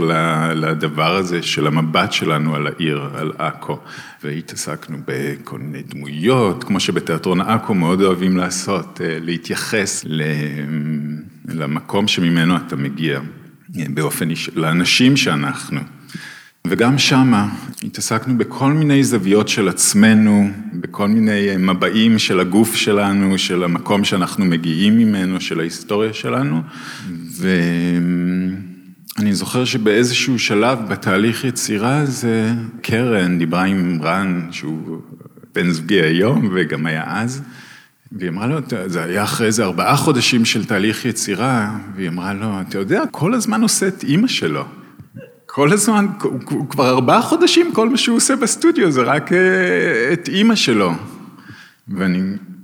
לדבר 0.56 1.16
הזה 1.16 1.42
של 1.42 1.68
המבט 1.68 2.12
שלנו 2.12 2.56
על 2.56 2.68
העיר, 2.68 3.10
על 3.16 3.32
עכו. 3.38 3.80
והתעסקנו 4.24 4.98
בכל 5.06 5.60
מיני 5.60 5.84
דמויות, 5.84 6.64
כמו 6.64 6.80
שבתיאטרון 6.80 7.42
עכו 7.42 7.74
מאוד 7.74 8.02
אוהבים 8.02 8.38
לעשות, 8.38 9.02
אה, 9.04 9.18
להתייחס 9.22 10.06
למקום 11.48 12.08
שממנו 12.08 12.56
אתה 12.56 12.76
מגיע. 12.76 13.20
באופן 13.90 14.30
אישי, 14.30 14.52
לאנשים 14.56 15.18
שאנחנו. 15.18 15.80
וגם 16.68 16.98
שמה 16.98 17.50
התעסקנו 17.84 18.38
בכל 18.38 18.74
מיני 18.74 19.04
זוויות 19.04 19.48
של 19.48 19.70
עצמנו, 19.70 20.50
בכל 20.74 21.08
מיני 21.08 21.50
מבעים 21.60 22.20
של 22.20 22.40
הגוף 22.40 22.76
שלנו, 22.76 23.38
של 23.38 23.64
המקום 23.64 24.04
שאנחנו 24.04 24.46
מגיעים 24.46 24.98
ממנו, 24.98 25.42
של 25.42 25.60
ההיסטוריה 25.60 26.14
שלנו. 26.14 26.62
ואני 27.38 29.36
זוכר 29.36 29.66
שבאיזשהו 29.66 30.40
שלב 30.40 30.80
בתהליך 30.90 31.44
יצירה 31.44 31.98
הזה, 31.98 32.54
קרן 32.82 33.40
דיברה 33.40 33.64
עם 33.64 34.00
רן, 34.04 34.48
שהוא 34.52 35.02
בן 35.56 35.70
זוגי 35.72 36.02
היום 36.02 36.50
וגם 36.54 36.86
היה 36.86 37.04
אז, 37.08 37.42
והיא 38.12 38.30
אמרה 38.30 38.48
לו, 38.48 38.58
זה 38.86 39.04
היה 39.04 39.24
אחרי 39.24 39.48
איזה 39.48 39.64
ארבעה 39.64 39.98
חודשים 39.98 40.46
של 40.46 40.66
תהליך 40.66 41.06
יצירה, 41.06 41.78
והיא 41.96 42.10
אמרה 42.10 42.34
לו, 42.34 42.62
אתה 42.62 42.78
יודע, 42.78 43.04
כל 43.12 43.34
הזמן 43.34 43.62
עושה 43.62 43.88
את 43.88 44.04
אימא 44.04 44.28
שלו. 44.28 44.66
כל 45.46 45.74
הזמן, 45.74 46.06
הוא 46.50 46.70
כבר 46.70 46.90
ארבעה 46.90 47.22
חודשים, 47.22 47.72
כל 47.74 47.90
מה 47.90 47.98
שהוא 47.98 48.18
עושה 48.18 48.36
בסטודיו 48.36 48.92
זה 48.92 49.02
רק 49.02 49.34
אה, 49.34 50.14
את 50.14 50.28
אימא 50.28 50.56
שלו. 50.56 50.92
ואני 51.88 52.22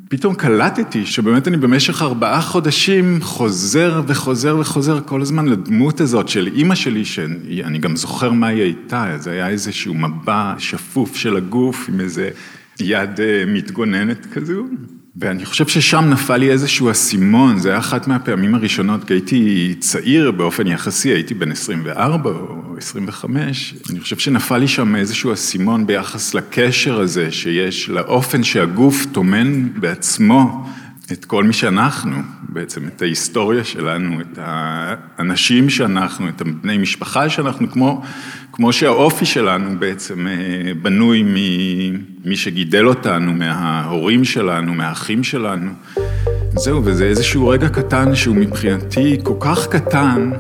פתאום 0.10 0.36
קלטתי 0.36 1.06
שבאמת 1.06 1.48
אני 1.48 1.58
במשך 1.58 2.02
ארבעה 2.02 2.42
חודשים 2.42 3.20
חוזר 3.22 4.02
וחוזר 4.08 4.58
וחוזר 4.60 5.00
כל 5.06 5.22
הזמן 5.22 5.48
לדמות 5.48 6.02
הזאת 6.02 6.30
של 6.30 6.48
אימא 6.48 6.76
שלי, 6.76 7.06
שאני 7.06 7.78
גם 7.78 7.96
זוכר 7.96 8.32
מה 8.32 8.48
היא 8.48 8.62
הייתה, 8.62 9.16
זה 9.20 9.32
היה 9.32 9.50
איזשהו 9.50 9.94
מבע 9.94 10.54
שפוף 10.58 11.16
של 11.16 11.38
הגוף 11.38 11.90
עם 11.90 12.00
איזה 12.00 12.30
יד 12.80 13.20
אה, 13.20 13.44
מתגוננת 13.48 14.28
כזו. 14.34 14.66
ואני 15.16 15.46
חושב 15.46 15.68
ששם 15.68 16.10
נפל 16.10 16.38
לי 16.38 16.52
איזשהו 16.52 16.92
אסימון, 16.92 17.60
זה 17.60 17.70
היה 17.70 17.78
אחת 17.78 18.08
מהפעמים 18.08 18.56
הראשונות, 18.56 19.04
כי 19.04 19.14
הייתי 19.14 19.76
צעיר 19.80 20.32
באופן 20.32 20.68
יחסי, 20.68 21.10
הייתי 21.10 21.34
בן 21.34 21.52
24 21.52 22.30
או 22.30 22.78
25, 22.78 23.76
אני 23.90 24.00
חושב 24.00 24.18
שנפל 24.18 24.58
לי 24.58 24.68
שם 24.68 24.96
איזשהו 24.96 25.34
אסימון 25.34 25.88
ביחס 25.88 26.34
לקשר 26.34 27.00
הזה 27.00 27.32
שיש, 27.32 27.90
לאופן 27.90 28.44
שהגוף 28.44 29.06
טומן 29.12 29.70
בעצמו 29.80 30.68
את 31.12 31.26
כל 31.26 31.44
מי 31.44 31.54
שאנחנו, 31.54 32.16
בעצם 32.50 32.88
את 32.88 33.02
ההיסטוריה 33.02 33.64
שלנו, 33.64 34.22
את 34.22 34.40
האנשים 34.42 35.70
שאנחנו, 35.70 36.30
את 36.30 36.42
הבני 36.42 36.78
משפחה 36.78 37.30
שאנחנו, 37.30 37.72
כמו, 37.72 38.02
כמו 38.52 38.74
שהאופי 38.74 39.26
שלנו 39.26 39.80
בעצם 39.80 40.28
אה, 40.28 40.34
בנוי 40.82 41.24
ממי 41.24 42.36
שגידל 42.36 42.88
אותנו, 42.88 43.34
מההורים 43.34 44.24
שלנו, 44.24 44.74
מהאחים 44.74 45.24
שלנו. 45.24 45.72
זהו, 46.56 46.82
וזה 46.86 47.06
איזשהו 47.06 47.48
רגע 47.48 47.70
קטן 47.70 48.16
שהוא 48.16 48.36
מבחינתי 48.36 49.18
כל 49.24 49.36
כך 49.40 49.68
קטן, 49.68 50.32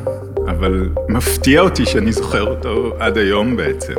אבל 0.47 0.89
מפתיע 1.09 1.61
אותי 1.61 1.85
שאני 1.85 2.11
זוכר 2.11 2.43
אותו 2.43 2.95
עד 2.99 3.17
היום 3.17 3.55
בעצם. 3.57 3.93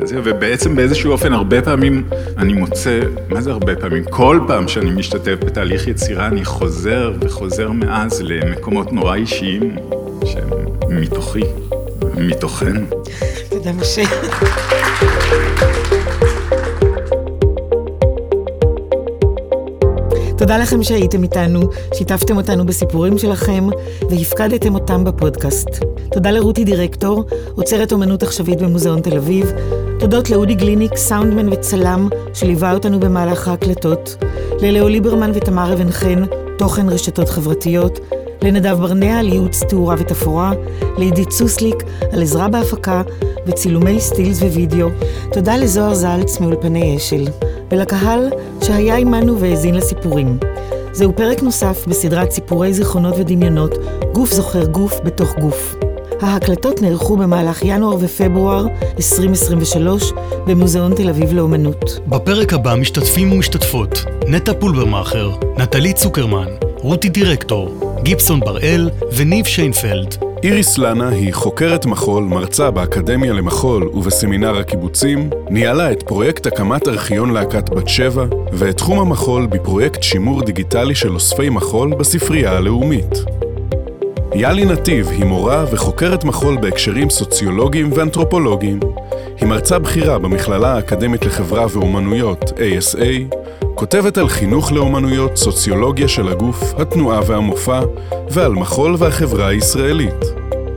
כזה, 0.00 0.20
ובעצם 0.24 0.76
באיזשהו 0.76 1.12
אופן 1.12 1.32
הרבה 1.32 1.62
פעמים 1.62 2.04
אני 2.38 2.52
מוצא, 2.52 3.00
מה 3.28 3.40
זה 3.40 3.50
הרבה 3.50 3.76
פעמים? 3.76 4.04
כל 4.04 4.40
פעם 4.46 4.68
שאני 4.68 4.90
משתתף 4.90 5.36
בתהליך 5.40 5.86
יצירה 5.86 6.26
אני 6.26 6.44
חוזר 6.44 7.12
וחוזר 7.20 7.70
מאז 7.70 8.22
למקומות 8.22 8.92
נורא 8.92 9.14
אישיים 9.14 9.76
שהם 10.24 10.48
מתוכי, 10.88 11.42
מתוכנו. 12.16 12.86
תודה, 13.50 13.72
משה. 13.72 14.02
תודה 20.46 20.58
לכם 20.58 20.82
שהייתם 20.82 21.22
איתנו, 21.22 21.60
שיתפתם 21.94 22.36
אותנו 22.36 22.66
בסיפורים 22.66 23.18
שלכם 23.18 23.68
והפקדתם 24.10 24.74
אותם 24.74 25.04
בפודקאסט. 25.04 25.68
תודה 26.12 26.30
לרותי 26.30 26.64
דירקטור, 26.64 27.24
עוצרת 27.54 27.92
אומנות 27.92 28.22
עכשווית 28.22 28.62
במוזיאון 28.62 29.00
תל 29.00 29.16
אביב. 29.16 29.52
תודות 29.98 30.30
לאודי 30.30 30.54
גליניק, 30.54 30.96
סאונדמן 30.96 31.52
וצלם, 31.52 32.08
שליווה 32.34 32.72
אותנו 32.72 33.00
במהלך 33.00 33.48
ההקלטות. 33.48 34.16
ללאו 34.60 34.88
ליברמן 34.88 35.30
ותמר 35.34 35.72
אבן 35.72 35.90
חן, 35.90 36.24
תוכן 36.58 36.88
רשתות 36.88 37.28
חברתיות. 37.28 38.00
לנדב 38.42 38.76
ברנע 38.80 39.18
על 39.18 39.28
ייעוץ 39.28 39.62
תאורה 39.62 39.94
ותפאורה, 39.98 40.52
לעידית 40.98 41.30
סוסליק 41.30 41.76
על 42.12 42.22
עזרה 42.22 42.48
בהפקה 42.48 43.02
וצילומי 43.46 44.00
סטילס 44.00 44.42
ווידאו. 44.42 44.88
תודה 45.32 45.56
לזוהר 45.56 45.94
זלץ 45.94 46.40
מאולפני 46.40 46.96
אשל, 46.96 47.24
ולקהל 47.70 48.30
שהיה 48.62 48.96
עמנו 48.96 49.38
והאזין 49.38 49.74
לסיפורים. 49.74 50.38
זהו 50.92 51.16
פרק 51.16 51.42
נוסף 51.42 51.86
בסדרת 51.88 52.30
סיפורי 52.30 52.72
זיכרונות 52.72 53.14
ודמיונות, 53.18 53.74
גוף 54.12 54.32
זוכר 54.32 54.64
גוף 54.64 55.00
בתוך 55.04 55.34
גוף. 55.40 55.76
ההקלטות 56.20 56.82
נערכו 56.82 57.16
במהלך 57.16 57.62
ינואר 57.64 57.96
ופברואר 58.00 58.66
2023 58.96 60.12
במוזיאון 60.46 60.94
תל 60.94 61.08
אביב 61.08 61.32
לאומנות. 61.32 62.00
בפרק 62.06 62.52
הבא 62.52 62.74
משתתפים 62.74 63.32
ומשתתפות 63.32 64.04
נטע 64.26 64.52
פולברמאכר, 64.60 65.30
נטלי 65.58 65.92
צוקרמן, 65.92 66.48
רותי 66.78 67.08
דירקטור, 67.08 67.94
גיבסון 68.02 68.40
בראל 68.40 68.90
וניב 69.16 69.44
שיינפלד. 69.46 70.25
איריס 70.42 70.78
לנה 70.78 71.08
היא 71.08 71.34
חוקרת 71.34 71.86
מחול, 71.86 72.24
מרצה 72.24 72.70
באקדמיה 72.70 73.32
למחול 73.32 73.88
ובסמינר 73.88 74.56
הקיבוצים, 74.56 75.30
ניהלה 75.50 75.92
את 75.92 76.02
פרויקט 76.02 76.46
הקמת 76.46 76.88
ארכיון 76.88 77.32
להקת 77.32 77.70
בת 77.70 77.88
שבע, 77.88 78.24
ואת 78.52 78.76
תחום 78.76 78.98
המחול 78.98 79.46
בפרויקט 79.46 80.02
שימור 80.02 80.42
דיגיטלי 80.42 80.94
של 80.94 81.14
אוספי 81.14 81.48
מחול 81.48 81.94
בספרייה 81.94 82.56
הלאומית. 82.56 83.14
יאלי 84.34 84.64
נתיב 84.64 85.08
היא 85.08 85.24
מורה 85.24 85.64
וחוקרת 85.72 86.24
מחול 86.24 86.56
בהקשרים 86.60 87.10
סוציולוגיים 87.10 87.90
ואנתרופולוגיים. 87.94 88.80
היא 89.40 89.48
מרצה 89.48 89.78
בכירה 89.78 90.18
במכללה 90.18 90.74
האקדמית 90.74 91.24
לחברה 91.24 91.66
ואומנויות, 91.72 92.42
ASA, 92.42 93.36
כותבת 93.76 94.18
על 94.18 94.28
חינוך 94.28 94.72
לאומנויות, 94.72 95.36
סוציולוגיה 95.36 96.08
של 96.08 96.28
הגוף, 96.28 96.74
התנועה 96.78 97.20
והמופע, 97.26 97.80
ועל 98.30 98.52
מחול 98.52 98.96
והחברה 98.98 99.48
הישראלית. 99.48 100.24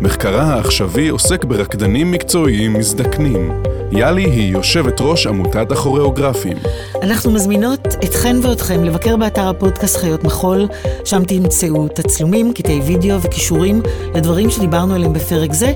מחקרה 0.01 0.43
העכשווי 0.43 1.09
עוסק 1.09 1.45
ברקדנים 1.45 2.11
מקצועיים 2.11 2.73
מזדקנים. 2.73 3.63
יאלי 3.91 4.23
היא 4.23 4.51
יושבת 4.51 5.01
ראש 5.01 5.27
עמותת 5.27 5.71
הכוריאוגרפים. 5.71 6.57
אנחנו 7.01 7.31
מזמינות 7.31 7.87
אתכן 8.03 8.35
ואתכם 8.43 8.83
לבקר 8.83 9.17
באתר 9.17 9.49
הפודקאסט 9.49 9.97
חיות 9.97 10.23
מחול, 10.23 10.67
שם 11.05 11.23
תמצאו 11.23 11.87
תצלומים, 11.87 12.53
קטעי 12.53 12.81
וידאו 12.81 13.21
וכישורים 13.21 13.81
לדברים 14.15 14.49
שדיברנו 14.49 14.95
עליהם 14.95 15.13
בפרק 15.13 15.53
זה, 15.53 15.73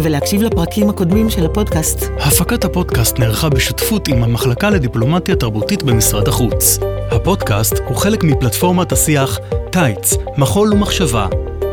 ולהקשיב 0.00 0.42
לפרקים 0.42 0.90
הקודמים 0.90 1.30
של 1.30 1.46
הפודקאסט. 1.46 2.04
הפקת 2.18 2.64
הפודקאסט 2.64 3.18
נערכה 3.18 3.48
בשותפות 3.48 4.08
עם 4.08 4.22
המחלקה 4.22 4.70
לדיפלומטיה 4.70 5.36
תרבותית 5.36 5.82
במשרד 5.82 6.28
החוץ. 6.28 6.78
הפודקאסט 7.10 7.74
הוא 7.88 7.96
חלק 7.96 8.24
מפלטפורמת 8.24 8.92
השיח 8.92 9.38
טייץ, 9.70 10.14
מחול 10.38 10.72
ומחשבה. 10.72 11.26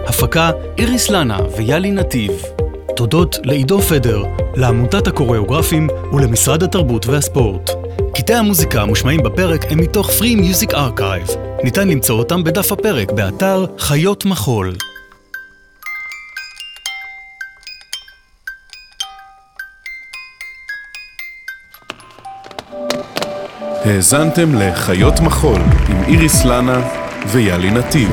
הפקה 0.08 0.52
איריס 0.78 1.10
לנה 1.10 1.38
ויאלי 1.58 1.92
נתיב. 1.92 2.32
תודות 2.96 3.38
לעידו 3.44 3.82
פדר, 3.82 4.24
לעמותת 4.56 5.08
הקוריאוגרפים 5.08 5.88
ולמשרד 6.14 6.64
התרבות 6.64 7.08
והספורט. 7.08 7.70
קטעי 8.14 8.36
המוזיקה 8.36 8.82
המושמעים 8.82 9.24
בפרק 9.24 9.72
הם 9.72 9.80
מתוך 9.80 10.10
Free 10.10 10.38
Music 10.38 10.72
Archive. 10.72 11.38
ניתן 11.64 11.88
למצוא 11.88 12.20
אותם 12.20 12.44
בדף 12.44 12.72
הפרק 12.72 13.12
באתר 13.12 13.66
חיות 13.80 14.26
מחול. 14.26 14.74
האזנתם 23.86 24.56
לחיות 24.56 25.20
מחול 25.20 25.62
עם 25.90 26.04
איריס 26.04 26.46
לנה 26.46 26.82
ויאלי 27.28 27.72
נתיב. 27.72 28.10